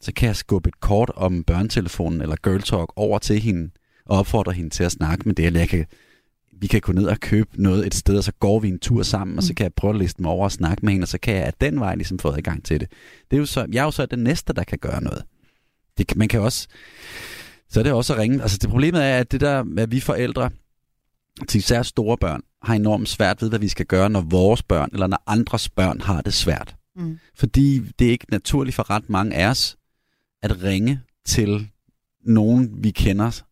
[0.00, 3.70] så kan jeg skubbe et kort om børnetelefonen eller girl talk over til hende
[4.06, 5.86] og opfordre hende til at snakke med det, eller jeg kan,
[6.60, 9.02] vi kan gå ned og købe noget et sted, og så går vi en tur
[9.02, 9.38] sammen, mm.
[9.38, 11.18] og så kan jeg prøve at liste mig over og snakke med hende, og så
[11.18, 12.90] kan jeg af den vej ligesom få adgang til det.
[13.30, 15.22] det er jo så, jeg er jo så den næste, der kan gøre noget.
[15.98, 16.68] Det, man kan også,
[17.68, 18.42] så er det også at ringe.
[18.42, 20.50] Altså det problemet er, at det der, at vi forældre
[21.48, 24.88] til især store børn, har enormt svært ved, hvad vi skal gøre, når vores børn
[24.92, 26.76] eller når andres børn har det svært.
[26.96, 27.18] Mm.
[27.34, 29.76] Fordi det er ikke naturligt for ret mange af os
[30.42, 31.68] at ringe til
[32.24, 33.42] nogen, vi kender,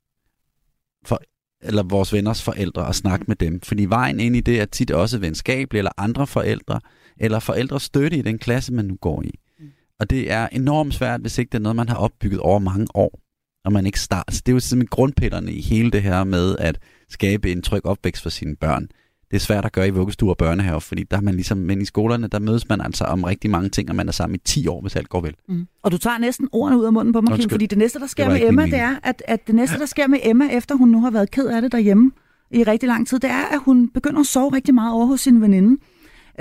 [1.06, 1.20] for,
[1.62, 3.60] eller vores venners forældre, og snakke med dem.
[3.60, 6.80] Fordi vejen ind i det er tit også venskabelig, eller andre forældre,
[7.16, 9.30] eller forældres støtte i den klasse, man nu går i.
[9.58, 9.66] Mm.
[10.00, 12.86] Og det er enormt svært, hvis ikke det er noget, man har opbygget over mange
[12.94, 13.20] år,
[13.64, 14.32] og man ikke starter.
[14.32, 16.78] Så det er jo simpelthen grundpillerne i hele det her med at
[17.14, 18.88] skabe en tryg opvækst for sine børn.
[19.30, 21.82] Det er svært at gøre i vuggestuer og børnehaver, fordi der er man ligesom, men
[21.82, 24.38] i skolerne, der mødes man altså om rigtig mange ting, og man er sammen i
[24.44, 25.34] 10 år, hvis alt går vel.
[25.48, 25.66] Mm.
[25.82, 28.06] Og du tager næsten ordene ud af munden på mig, Kim, fordi det næste, der
[28.06, 30.88] sker med Emma, det er, at, at det næste, der sker med Emma, efter hun
[30.88, 32.10] nu har været ked af det derhjemme
[32.50, 35.20] i rigtig lang tid, det er, at hun begynder at sove rigtig meget over hos
[35.20, 35.80] sin veninde.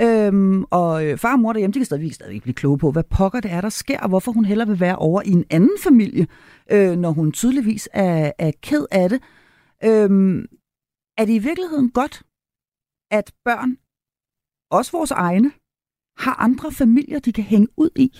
[0.00, 3.02] Øhm, og øh, far og mor derhjemme, de kan stadigvæk, stadigvæk blive kloge på, hvad
[3.10, 5.76] pokker det er, der sker, og hvorfor hun hellere vil være over i en anden
[5.82, 6.26] familie,
[6.72, 9.20] øh, når hun tydeligvis er, er ked af det.
[9.84, 10.46] Øhm,
[11.16, 12.22] er det i virkeligheden godt,
[13.10, 13.78] at børn,
[14.70, 15.52] også vores egne,
[16.16, 18.10] har andre familier, de kan hænge ud i,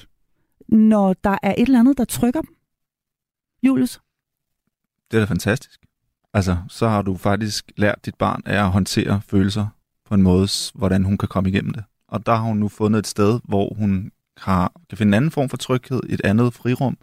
[0.68, 2.56] når der er et eller andet, der trykker dem?
[3.62, 4.00] Julius?
[5.10, 5.80] Det er da fantastisk.
[6.34, 9.66] Altså, så har du faktisk lært dit barn af at håndtere følelser
[10.04, 11.84] på en måde, hvordan hun kan komme igennem det.
[12.08, 15.30] Og der har hun nu fundet et sted, hvor hun har, kan finde en anden
[15.30, 16.98] form for tryghed, et andet frirum,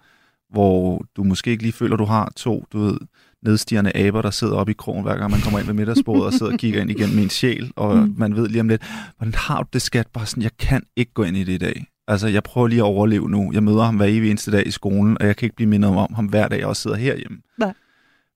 [0.49, 2.97] hvor du måske ikke lige føler, du har to, du ved,
[3.45, 6.33] nedstigende aber, der sidder oppe i krogen, hver gang man kommer ind ved middagsbordet og
[6.33, 8.13] sidder og kigger ind igennem min sjæl, og Mm.
[8.17, 8.81] man ved lige om lidt,
[9.17, 10.07] hvordan har du det skat?
[10.13, 11.85] Bare sådan, jeg kan ikke gå ind i det i dag.
[12.07, 13.51] Altså, jeg prøver lige at overleve nu.
[13.53, 15.89] Jeg møder ham hver evig eneste dag i skolen, og jeg kan ikke blive mindet
[15.91, 17.37] om ham hver dag, også sidder herhjemme.
[17.59, 17.73] Nej.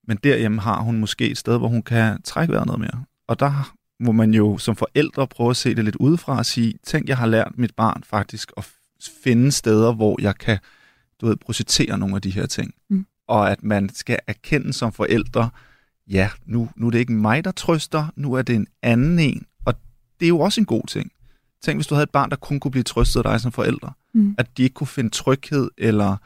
[0.07, 3.03] Men derhjemme har hun måske et sted, hvor hun kan trække vejret noget mere.
[3.27, 6.73] Og der må man jo som forældre prøve at se det lidt udefra og sige,
[6.83, 8.67] tænk, jeg har lært mit barn faktisk at
[9.23, 10.57] finde steder, hvor jeg kan
[11.21, 12.73] du ved, projicere nogle af de her ting.
[12.89, 13.05] Mm.
[13.27, 15.49] Og at man skal erkende som forældre,
[16.09, 19.45] ja, nu, nu er det ikke mig, der trøster, nu er det en anden en.
[19.65, 19.73] Og
[20.19, 21.11] det er jo også en god ting.
[21.63, 23.91] Tænk, hvis du havde et barn, der kun kunne blive trøstet af dig som forældre.
[24.13, 24.35] Mm.
[24.37, 26.17] At de ikke kunne finde tryghed, eller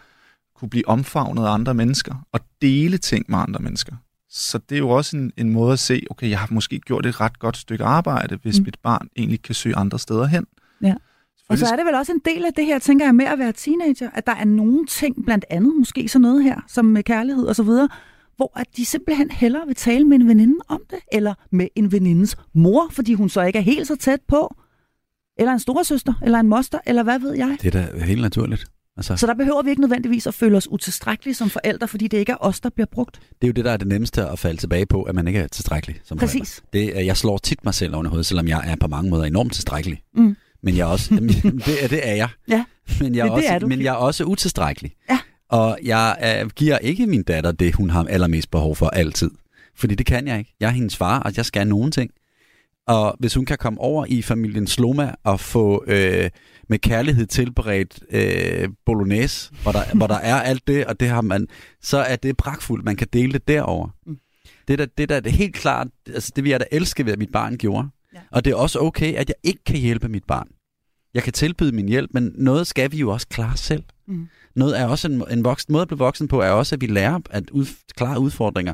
[0.56, 3.95] kunne blive omfavnet af andre mennesker, og dele ting med andre mennesker.
[4.30, 7.06] Så det er jo også en, en måde at se, okay, jeg har måske gjort
[7.06, 8.66] et ret godt stykke arbejde, hvis Mm.
[8.66, 10.45] mit barn egentlig kan søge andre steder hen.
[10.82, 10.95] Ja.
[11.50, 13.39] Og så er det vel også en del af det her, tænker jeg, med at
[13.39, 17.04] være teenager, at der er nogle ting, blandt andet måske sådan noget her, som med
[17.04, 17.89] kærlighed og så videre,
[18.36, 21.91] hvor at de simpelthen hellere vil tale med en veninde om det, eller med en
[21.91, 24.56] venindes mor, fordi hun så ikke er helt så tæt på,
[25.39, 27.58] eller en storesøster, eller en moster, eller hvad ved jeg.
[27.62, 28.66] Det er da helt naturligt.
[28.97, 32.18] Altså, Så der behøver vi ikke nødvendigvis at føle os utilstrækkelige som forældre, fordi det
[32.18, 33.20] ikke er os, der bliver brugt.
[33.41, 35.39] det er jo det, der er det nemmeste at falde tilbage på, at man ikke
[35.39, 36.18] er tilstrækkelig som.
[36.18, 36.64] Præcis.
[36.74, 39.10] Det, er- jeg slår tit mig selv oven i hovedet, selvom jeg er på mange
[39.10, 40.02] måder enormt tilstrækkelig.
[40.16, 40.36] Mm.
[40.64, 41.16] Men jeg er også,
[41.66, 42.30] det, er, det er jeg.
[42.47, 42.66] Ja.
[42.99, 43.68] Men jeg er, det også, er du.
[43.68, 44.91] men jeg er også utilstrækkelig.
[45.10, 45.20] Ja.
[45.49, 49.32] Og jeg uh, giver ikke min datter det, hun har allermest behov for altid.
[49.76, 50.55] Fordi det kan jeg ikke.
[50.60, 52.12] Jeg er hendes far, og jeg skal nogen ting.
[52.88, 56.30] Og hvis hun kan komme over i familien Sloma og få øh,
[56.70, 61.22] med kærlighed tilberedt øh, bolognese, hvor der, hvor der er alt det, og det har
[61.22, 61.47] man,
[61.82, 62.86] så er det pragtfuldt.
[62.86, 63.89] Man kan dele det derover.
[64.05, 64.18] Mm.
[64.68, 67.14] Det er da, det er da helt klart, altså det vil jeg da elske ved,
[67.14, 67.89] at mit barn gjorde.
[68.20, 68.24] Ja.
[68.32, 70.47] Og det er også okay, at jeg ikke kan hjælpe mit barn.
[71.13, 73.84] Jeg kan tilbyde min hjælp, men noget skal vi jo også klare selv.
[74.07, 74.28] Mm.
[74.55, 76.88] Noget er også en, en voksen, måde at blive voksen på, er også, at vi
[76.88, 77.65] lærer at ud,
[77.95, 78.74] klare udfordringer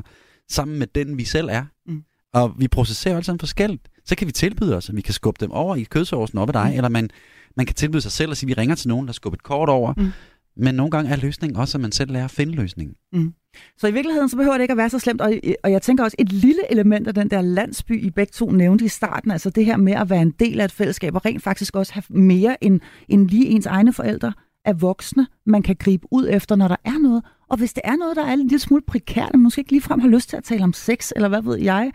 [0.50, 1.64] sammen med den, vi selv er.
[1.86, 2.02] Mm.
[2.32, 3.88] Og vi processerer altså forskelligt.
[4.04, 6.52] Så kan vi tilbyde os, at vi kan skubbe dem over i kødsovsen op ad
[6.52, 6.76] dig, mm.
[6.76, 7.10] eller man,
[7.56, 9.42] man kan tilbyde sig selv og sige, at vi ringer til nogen, der skubber et
[9.42, 9.94] kort over.
[9.96, 10.10] Mm.
[10.56, 12.96] Men nogle gange er løsningen også, at man selv lærer at finde løsningen.
[13.12, 13.34] Mm.
[13.78, 15.20] Så i virkeligheden, så behøver det ikke at være så slemt.
[15.20, 15.34] Og,
[15.64, 18.84] og jeg tænker også, et lille element af den der landsby, I begge to nævnte
[18.84, 21.42] i starten, altså det her med at være en del af et fællesskab, og rent
[21.42, 24.32] faktisk også have mere end, end lige ens egne forældre,
[24.64, 27.24] af voksne, man kan gribe ud efter, når der er noget.
[27.48, 30.00] Og hvis det er noget, der er en lille smule prekært, og måske ikke ligefrem
[30.00, 31.92] har lyst til at tale om sex, eller hvad ved jeg,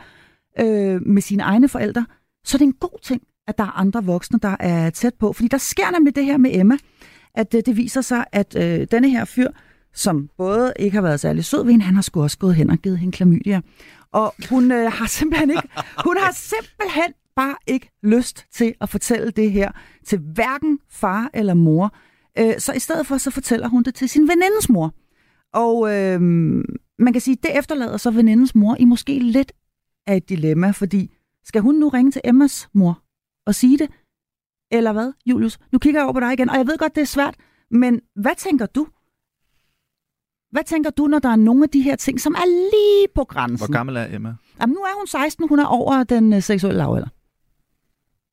[0.60, 2.06] øh, med sine egne forældre,
[2.46, 5.34] så er det en god ting, at der er andre voksne, der er tæt på.
[5.34, 6.78] Fordi der sker nemlig det her med Emma,
[7.36, 9.48] at øh, det viser sig, at øh, denne her fyr,
[9.94, 12.70] som både ikke har været særlig sød ved hende, han har sgu også gået hen
[12.70, 13.62] og givet hende klamydia.
[14.12, 15.70] Og hun øh, har simpelthen ikke,
[16.08, 19.72] hun har simpelthen bare ikke lyst til at fortælle det her
[20.06, 21.96] til hverken far eller mor.
[22.40, 24.94] Øh, så i stedet for, så fortæller hun det til sin venindes mor.
[25.54, 26.22] Og øh,
[27.00, 29.52] man kan sige, det efterlader så venindens mor i måske lidt
[30.08, 31.12] af et dilemma, fordi
[31.46, 33.02] skal hun nu ringe til Emmas mor
[33.46, 33.90] og sige det?
[34.72, 35.60] Eller hvad, Julius?
[35.72, 37.36] Nu kigger jeg over på dig igen, og jeg ved godt, det er svært,
[37.72, 38.88] men hvad tænker du?
[40.52, 43.24] Hvad tænker du, når der er nogle af de her ting, som er lige på
[43.24, 43.68] grænsen?
[43.68, 44.36] Hvor gammel er Emma?
[44.62, 47.08] Jamen, nu er hun 16, hun er over den øh, seksuelle lavalder.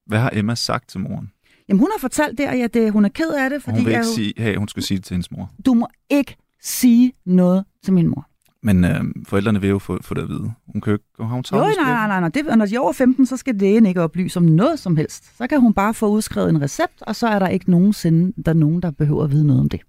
[0.06, 1.32] Hvad har Emma sagt til moren?
[1.68, 3.62] Jamen, hun har fortalt og ja, det, hun er ked af det.
[3.62, 5.50] Fordi hun vil ikke jeg, sige, hey, hun skal sige det til hendes mor.
[5.66, 8.27] Du må ikke sige noget til min mor.
[8.62, 10.52] Men øh, forældrene vil jo få, få det at vide.
[10.66, 11.04] Hun kan jo ikke...
[11.18, 12.20] Har hun jo, nej, nej, nej.
[12.20, 12.28] nej.
[12.28, 15.36] Det, når de er over 15, så skal lægen ikke oplyse om noget som helst.
[15.38, 18.50] Så kan hun bare få udskrevet en recept, og så er der ikke nogensinde der
[18.50, 19.80] er nogen, der behøver at vide noget om det.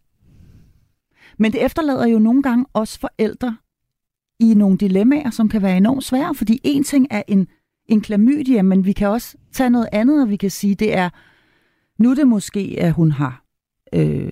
[1.37, 3.57] Men det efterlader jo nogle gange os forældre
[4.39, 7.47] i nogle dilemmaer, som kan være enormt svære, fordi en ting er en,
[7.85, 11.09] en klamydia, men vi kan også tage noget andet, og vi kan sige, det er,
[11.99, 13.43] nu er det måske, at hun har,
[13.93, 14.31] øh,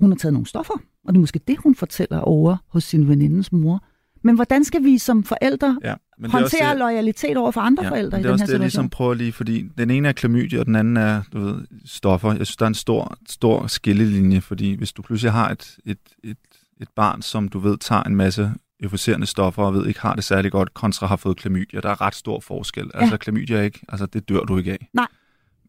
[0.00, 0.74] hun har taget nogle stoffer,
[1.08, 3.84] og det er måske det, hun fortæller over hos sin venindes mor.
[4.22, 7.90] Men hvordan skal vi som forældre ja, men håndtere det, loyalitet over for andre ja,
[7.90, 8.38] forældre i den her situation?
[8.38, 10.76] Det er også det, jeg ligesom prøver lige, fordi den ene er klamydia, og den
[10.76, 12.28] anden er du ved, stoffer.
[12.32, 15.98] Jeg synes, der er en stor, stor skillelinje, fordi hvis du pludselig har et, et,
[16.24, 16.36] et,
[16.80, 20.24] et barn, som du ved tager en masse euforiserende stoffer og ved ikke har det
[20.24, 22.90] særlig godt, kontra har fået klamydia, der er ret stor forskel.
[22.94, 23.00] Ja.
[23.00, 24.88] Altså klamydia ikke, altså det dør du ikke af.
[24.92, 25.06] Nej.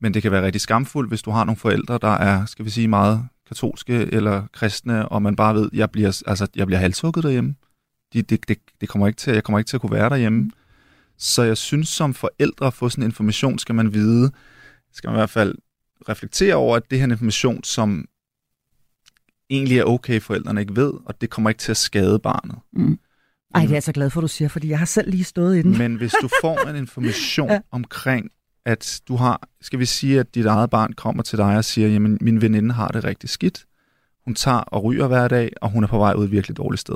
[0.01, 2.69] Men det kan være rigtig skamfuldt, hvis du har nogle forældre, der er, skal vi
[2.69, 7.23] sige, meget katolske eller kristne, og man bare ved, jeg bliver, altså, jeg bliver halshugget
[7.23, 7.55] derhjemme.
[8.13, 10.39] Det, det, det, det kommer ikke til, jeg kommer ikke til at kunne være derhjemme.
[10.39, 10.51] Mm.
[11.17, 14.31] Så jeg synes, som forældre at få sådan en information, skal man vide,
[14.93, 15.55] skal man i hvert fald
[16.09, 18.05] reflektere over, at det her information, som
[19.49, 22.57] egentlig er okay, forældrene ikke ved, og det kommer ikke til at skade barnet.
[22.73, 22.99] Mm.
[23.55, 25.57] Ej, det er jeg så glad for, du siger, fordi jeg har selv lige stået
[25.57, 25.77] i den.
[25.77, 27.59] Men hvis du får en information ja.
[27.71, 28.31] omkring,
[28.65, 31.87] at du har, skal vi sige, at dit eget barn kommer til dig og siger,
[31.87, 33.65] jamen min veninde har det rigtig skidt.
[34.25, 36.81] Hun tager og ryger hver dag, og hun er på vej ud et virkelig dårligt
[36.81, 36.95] sted.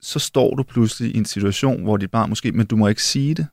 [0.00, 3.02] Så står du pludselig i en situation, hvor dit barn måske, men du må ikke
[3.02, 3.46] sige det.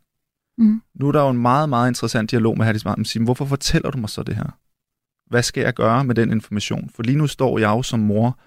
[0.58, 0.82] Mm.
[0.96, 3.92] Nu er der jo en meget, meget interessant dialog med dit barn, sige, hvorfor fortæller
[3.92, 4.58] du mig så det her?
[5.30, 6.90] Hvad skal jeg gøre med den information?
[6.90, 8.40] For lige nu står jeg jo som mor,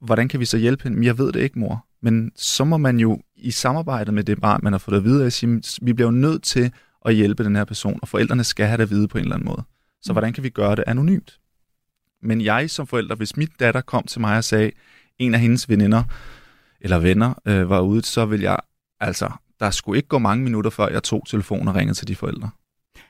[0.00, 1.06] hvordan kan vi så hjælpe hende?
[1.06, 1.85] Jeg ved det ikke, mor.
[2.02, 5.26] Men så må man jo i samarbejde med det barn, man har fået at vide,
[5.26, 6.72] at sige, vi bliver jo nødt til
[7.04, 9.34] at hjælpe den her person, og forældrene skal have det at vide på en eller
[9.34, 9.62] anden måde.
[10.02, 10.14] Så mm.
[10.14, 11.38] hvordan kan vi gøre det anonymt?
[12.22, 14.70] Men jeg som forælder, hvis mit datter kom til mig og sagde,
[15.18, 16.02] en af hendes veninder
[16.80, 18.58] eller venner øh, var ude, så vil jeg,
[19.00, 19.30] altså,
[19.60, 22.50] der skulle ikke gå mange minutter, før jeg tog telefonen og ringede til de forældre.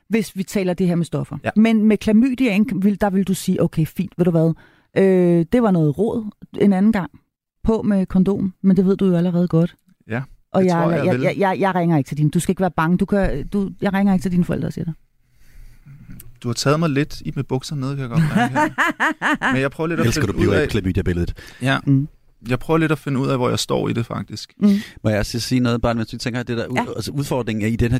[0.08, 1.38] Hvis vi taler det her med stoffer.
[1.44, 1.50] Ja.
[1.56, 2.58] Men med klamydia,
[3.00, 4.54] der vil du sige, okay, fint, ved du hvad,
[4.96, 6.30] øh, det var noget råd
[6.60, 7.10] en anden gang
[7.66, 9.76] på med kondom, men det ved du jo allerede godt.
[10.08, 12.30] Ja, og jeg, tror, jeg, jeg, jeg, jeg, jeg ringer ikke til din.
[12.30, 12.98] Du skal ikke være bange.
[12.98, 14.94] Du kan, du, jeg ringer ikke til dine forældre, siger det.
[16.42, 18.74] Du har taget mig lidt i med bukser nede, kan jeg godt mærke
[19.52, 20.68] Men jeg prøver lidt at Elsker finde du ud af...
[20.68, 21.34] klamydia-billedet.
[21.62, 21.78] Ja.
[21.86, 22.08] Mm.
[22.48, 24.52] Jeg prøver lidt at finde ud af, hvor jeg står i det faktisk.
[24.58, 24.68] Mm.
[25.04, 26.84] Må jeg også sige noget, bare mens du tænker, det der ja.
[26.96, 27.98] altså, udfordringen i den her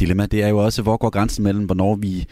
[0.00, 2.26] dilemma, det er jo også, hvor går grænsen mellem, hvornår vi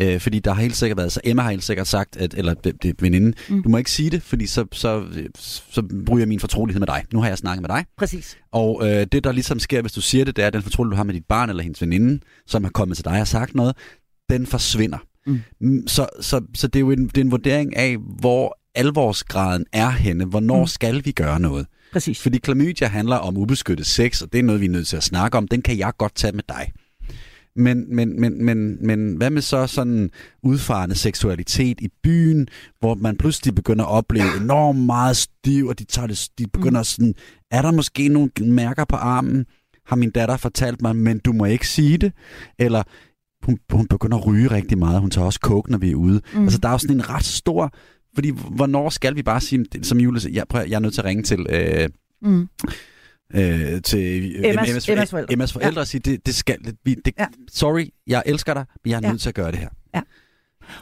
[0.00, 2.54] Øh, fordi der har helt sikkert været, så Emma har helt sikkert sagt, at, eller
[2.54, 3.62] det, det veninde, mm.
[3.62, 5.04] du må ikke sige det, fordi så, så,
[5.70, 7.04] så bryder jeg min fortrolighed med dig.
[7.12, 7.84] Nu har jeg snakket med dig.
[7.98, 8.36] Præcis.
[8.52, 10.90] Og øh, det, der ligesom sker, hvis du siger det, det er, at den fortrolighed,
[10.90, 13.54] du har med dit barn eller hendes veninde, som har kommet til dig og sagt
[13.54, 13.76] noget,
[14.30, 14.98] den forsvinder.
[15.26, 15.40] Mm.
[15.60, 15.88] mm.
[15.88, 19.90] Så, så, så det er jo en, det er en vurdering af, hvor alvorsgraden er
[19.90, 20.24] henne.
[20.24, 20.66] Hvornår mm.
[20.66, 21.66] skal vi gøre noget?
[21.92, 22.22] Præcis.
[22.22, 25.02] Fordi klamydia handler om ubeskyttet sex, og det er noget, vi er nødt til at
[25.02, 25.48] snakke om.
[25.48, 26.72] Den kan jeg godt tage med dig.
[27.56, 30.10] Men, men, men, men, men hvad med så sådan
[30.42, 32.48] udfarende seksualitet i byen,
[32.80, 36.82] hvor man pludselig begynder at opleve enormt meget stiv, og de, tager det, de begynder
[36.82, 37.14] sådan,
[37.50, 39.46] er der måske nogle mærker på armen?
[39.86, 42.12] Har min datter fortalt mig, men du må ikke sige det?
[42.58, 42.82] Eller
[43.46, 46.20] hun, hun begynder at ryge rigtig meget, hun tager også coke, når vi er ude.
[46.34, 46.42] Mm.
[46.42, 47.72] Altså der er jo sådan en ret stor,
[48.14, 51.00] fordi hvornår skal vi bare sige, som Julie siger, jeg, prøv, jeg er nødt til
[51.00, 51.46] at ringe til...
[51.50, 51.88] Øh,
[52.22, 52.48] Mm.
[53.34, 55.32] Øh, til Emmas- Emmas, Emmas forældre.
[55.32, 57.26] Emmas forældre og sige, det, det skal, det, det, Ja.
[57.52, 59.10] sorry, jeg elsker dig, men jeg er Ja.
[59.10, 59.68] nødt til at gøre det her.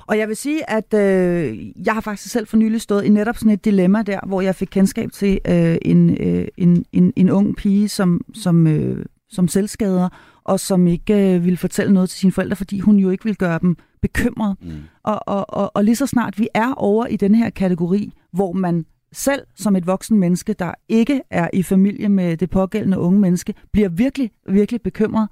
[0.07, 3.36] Og jeg vil sige, at øh, jeg har faktisk selv for nylig stået i netop
[3.36, 7.30] sådan et dilemma der, hvor jeg fik kendskab til øh, en, øh, en, en, en
[7.30, 10.09] ung pige, som, som, øh, som selvskader,
[10.45, 13.36] og som ikke øh, ville fortælle noget til sine forældre, fordi hun jo ikke ville
[13.36, 14.57] gøre dem bekymret.
[14.62, 14.70] Mm.
[15.03, 18.53] Og, og, og, og lige så snart vi er over i den her kategori, hvor
[18.53, 18.84] man
[19.14, 23.54] selv som et voksen menneske, der ikke er i familie med det pågældende unge menneske,
[23.72, 25.28] bliver virkelig, virkelig bekymret,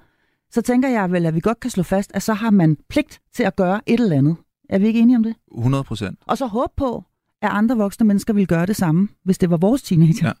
[0.51, 3.21] så tænker jeg vel, at vi godt kan slå fast, at så har man pligt
[3.33, 4.35] til at gøre et eller andet.
[4.69, 5.35] Er vi ikke enige om det?
[5.57, 6.19] 100 procent.
[6.27, 7.03] Og så håbe på,
[7.41, 10.27] at andre voksne mennesker vil gøre det samme, hvis det var vores teenager.
[10.27, 10.33] Ja.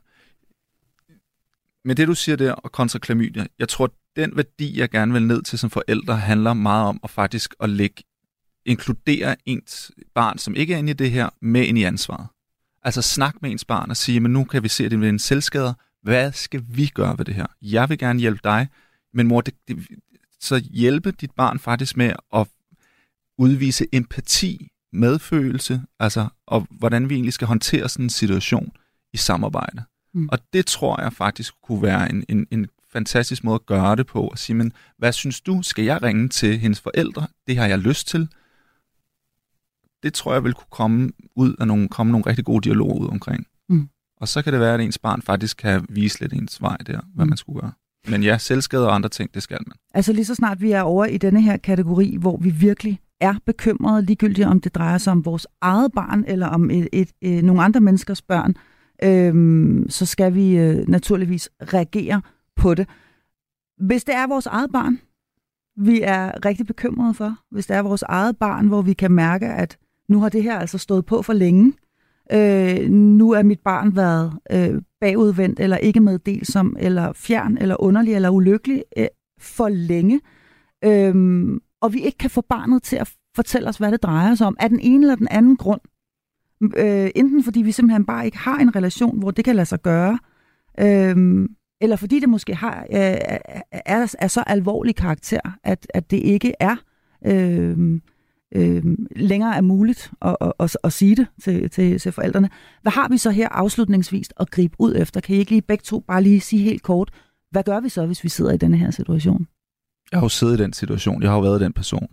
[1.85, 5.27] Men det du siger der, og kontra klamydia, jeg tror, den værdi, jeg gerne vil
[5.27, 8.03] ned til som forældre, handler meget om at faktisk at lægge,
[8.65, 12.27] inkludere ens barn, som ikke er inde i det her, med ind i ansvaret.
[12.83, 15.09] Altså snak med ens barn og sige, men nu kan vi se, at det er
[15.09, 15.73] en selvskader.
[16.01, 17.45] Hvad skal vi gøre ved det her?
[17.61, 18.67] Jeg vil gerne hjælpe dig,
[19.13, 19.87] men mor, det, det,
[20.39, 22.47] så hjælpe dit barn faktisk med at
[23.37, 28.71] udvise empati, medfølelse, altså, og hvordan vi egentlig skal håndtere sådan en situation
[29.13, 29.83] i samarbejde.
[30.13, 30.21] Mm.
[30.21, 30.29] Mm.
[30.31, 34.07] Og det tror jeg faktisk kunne være en, en, en fantastisk måde at gøre det
[34.07, 34.27] på.
[34.27, 35.61] At sige, men hvad synes du?
[35.61, 37.27] Skal jeg ringe til hendes forældre?
[37.47, 38.29] Det har jeg lyst til.
[40.03, 43.07] Det tror jeg vil kunne komme ud af nogle, komme nogle rigtig gode dialoger ud
[43.09, 43.45] omkring.
[43.69, 43.87] Mm.
[44.21, 46.99] Og så kan det være, at ens barn faktisk kan vise lidt ens vej der,
[47.15, 47.29] hvad Mm.
[47.29, 47.71] man skulle gøre.
[48.07, 49.75] Men ja, selvskade og andre ting, det skal man.
[49.93, 53.35] Altså lige så snart vi er over i denne her kategori, hvor vi virkelig er
[53.45, 57.43] bekymrede, ligegyldigt om det drejer sig om vores eget barn, eller om et, et, et,
[57.43, 58.55] nogle andre menneskers børn,
[59.03, 62.21] øhm, så skal vi øh, naturligvis reagere
[62.55, 62.87] på det.
[63.77, 64.99] Hvis det er vores eget barn,
[65.77, 69.45] vi er rigtig bekymrede for, hvis det er vores eget barn, hvor vi kan mærke,
[69.45, 69.77] at
[70.09, 71.73] nu har det her altså stået på for længe,
[72.31, 78.13] øh, nu er mit barn været øh, bagudvendt, eller ikke meddelsom, eller fjern, eller underlig,
[78.13, 79.07] eller ulykkelig øh,
[79.39, 80.21] for længe,
[80.85, 81.15] Øh,
[81.81, 84.57] og vi ikke kan få barnet til at fortælle os, hvad det drejer sig om,
[84.59, 85.81] af den ene eller den anden grund.
[86.77, 89.81] Øh, enten fordi vi simpelthen bare ikke har en relation, hvor det kan lade sig
[89.81, 90.19] gøre,
[90.79, 91.49] øh,
[91.81, 93.17] eller fordi det måske har, øh,
[93.71, 96.75] er, er så alvorlig karakter, at, at det ikke er
[97.25, 98.01] øh,
[98.55, 98.83] øh,
[99.15, 102.49] længere er muligt at, at, at, at sige det til, til, til forældrene.
[102.81, 105.21] Hvad har vi så her afslutningsvis at gribe ud efter?
[105.21, 107.11] Kan I ikke lige begge to bare lige sige helt kort,
[107.51, 109.47] hvad gør vi så, hvis vi sidder i denne her situation?
[110.11, 111.21] Jeg har jo siddet i den situation.
[111.21, 112.07] Jeg har jo været den person.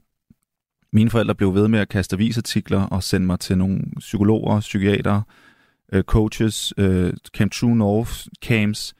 [0.92, 5.22] Mine forældre blev ved med at kaste avisartikler og sende mig til nogle psykologer, psykiater,
[5.92, 8.12] øh, coaches, øh, Camp True North
[8.42, 8.94] camps.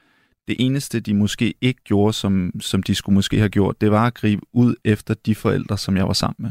[0.48, 4.06] Det eneste, de måske ikke gjorde, som, som de skulle måske have gjort, det var
[4.06, 6.50] at gribe ud efter de forældre, som jeg var sammen med.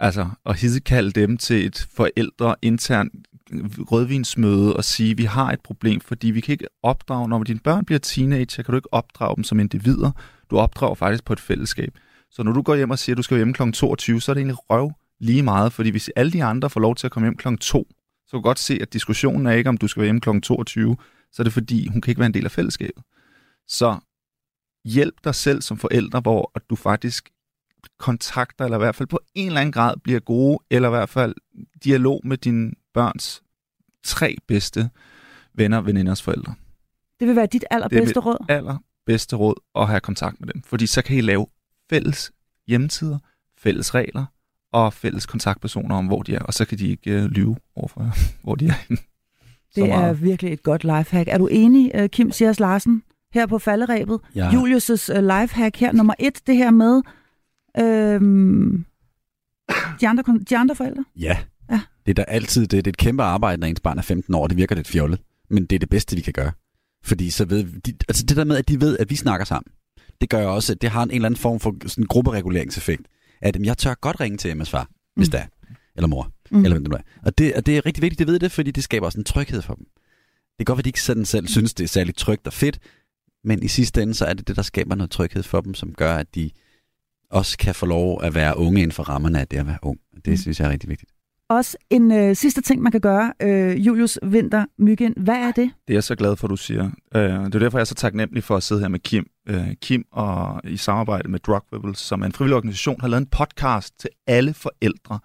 [0.00, 3.12] Altså, at hidkalde dem til et forældre internt
[3.92, 7.84] rødvinsmøde og sige, vi har et problem, fordi vi kan ikke opdrage, når dine børn
[7.84, 10.10] bliver teenager, kan du ikke opdrage dem som individer.
[10.50, 11.98] Du opdrager faktisk på et fællesskab.
[12.30, 13.70] Så når du går hjem og siger, at du skal hjem kl.
[13.70, 16.94] 22, så er det egentlig røv lige meget, fordi hvis alle de andre får lov
[16.94, 17.48] til at komme hjem kl.
[17.60, 17.86] 2,
[18.26, 20.40] så kan du godt se, at diskussionen er ikke, om du skal være hjemme kl.
[20.40, 20.96] 22,
[21.32, 23.02] så er det fordi, hun kan ikke være en del af fællesskabet.
[23.68, 23.98] Så
[24.84, 27.28] hjælp dig selv som forældre, hvor at du faktisk
[27.98, 31.08] kontakter, eller i hvert fald på en eller anden grad bliver gode, eller i hvert
[31.08, 31.34] fald
[31.84, 33.42] dialog med dine børns
[34.04, 34.90] tre bedste
[35.54, 36.54] venner, veninders forældre.
[37.20, 38.46] Det vil være dit allerbedste råd.
[38.48, 41.46] Aller bedste råd at have kontakt med dem, fordi så kan I lave
[41.90, 42.32] fælles
[42.66, 43.18] hjemmetider,
[43.58, 44.24] fælles regler
[44.72, 48.10] og fælles kontaktpersoner om, hvor de er, og så kan de ikke øh, lyve overfor
[48.44, 49.00] hvor de er henne.
[49.74, 51.28] Det er virkelig et godt lifehack.
[51.28, 53.02] Er du enig, øh, Kim Sias Larsen,
[53.34, 54.20] her på falderæbet?
[54.34, 54.50] Ja.
[54.50, 57.02] Julius' øh, lifehack her, nummer et, det her med
[57.80, 58.84] øhm,
[60.00, 61.04] de, andre, de andre forældre.
[61.16, 61.38] Ja.
[61.70, 61.80] Ja.
[62.06, 62.70] Det er da altid det.
[62.84, 64.46] Det er et kæmpe arbejde, når ens barn er 15 år.
[64.46, 65.20] Det virker lidt fjollet.
[65.50, 66.52] Men det er det bedste, vi kan gøre.
[67.04, 69.72] Fordi så ved de, altså det der med, at de ved, at vi snakker sammen,
[70.20, 73.02] det gør også, at det har en eller anden form for sådan en gruppereguleringseffekt.
[73.42, 75.30] At jamen, jeg tør godt ringe til Emmas far, hvis Mm.
[75.30, 75.46] det er.
[75.96, 76.32] Eller mor.
[76.50, 76.58] Mm.
[76.64, 77.00] Eller hvem det nu er.
[77.22, 79.18] Og det, og det er rigtig vigtigt, at de ved det, fordi det skaber også
[79.18, 79.84] en tryghed for dem.
[80.58, 82.52] Det kan godt være, at de ikke sådan selv synes, det er særlig trygt og
[82.52, 82.78] fedt,
[83.44, 85.94] men i sidste ende, så er det det, der skaber noget tryghed for dem, som
[85.94, 86.50] gør, at de
[87.30, 89.98] også kan få lov at være unge inden for rammerne af det at være ung.
[90.24, 90.36] Det Mm.
[90.36, 91.10] synes jeg er rigtig vigtigt.
[91.50, 93.32] også en øh, sidste ting, man kan gøre.
[93.42, 95.70] Øh, Julius Vinter Myggen, hvad er det?
[95.88, 96.90] Det er jeg så glad for, du siger.
[97.14, 99.26] Øh, det er derfor, jeg er så taknemmelig for at sidde her med Kim.
[99.48, 103.20] Øh, Kim og i samarbejde med Drug Rebels, som er en frivillig organisation, har lavet
[103.20, 105.18] en podcast til alle forældre,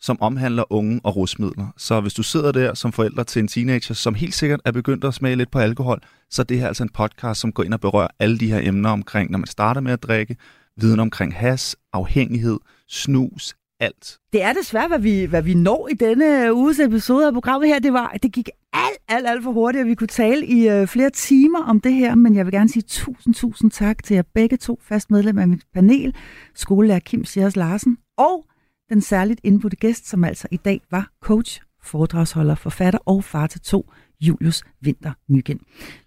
[0.00, 1.66] som omhandler unge og rusmidler.
[1.76, 5.04] Så hvis du sidder der som forælder til en teenager, som helt sikkert er begyndt
[5.04, 7.74] at smage lidt på alkohol, så er det her altså en podcast, som går ind
[7.74, 10.36] og berører alle de her emner omkring, når man starter med at drikke,
[10.76, 12.58] viden omkring has, afhængighed,
[12.88, 14.18] snus, alt.
[14.32, 17.68] Det er desværre, hvad vi, hvad vi når i denne øh, uges episode af programmet
[17.68, 17.78] her.
[17.78, 20.86] Det, var, det gik alt, alt, alt for hurtigt, og vi kunne tale i øh,
[20.86, 24.22] flere timer om det her, men jeg vil gerne sige tusind, tusind tak til jer
[24.34, 26.14] begge to, fast medlem af mit panel,
[26.54, 28.46] skolelærer Kim Sjærs Larsen, og
[28.88, 33.60] den særligt indbudte gæst, som altså i dag var coach, foredragsholder, forfatter og far til
[33.60, 35.60] to, Julius Vinter Myggen.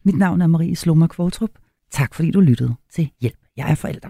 [0.04, 1.50] Mit navn er Marie Sloma Kvortrup.
[1.92, 3.38] Tak fordi du lyttede til Hjælp.
[3.58, 4.10] Jeg er forælder.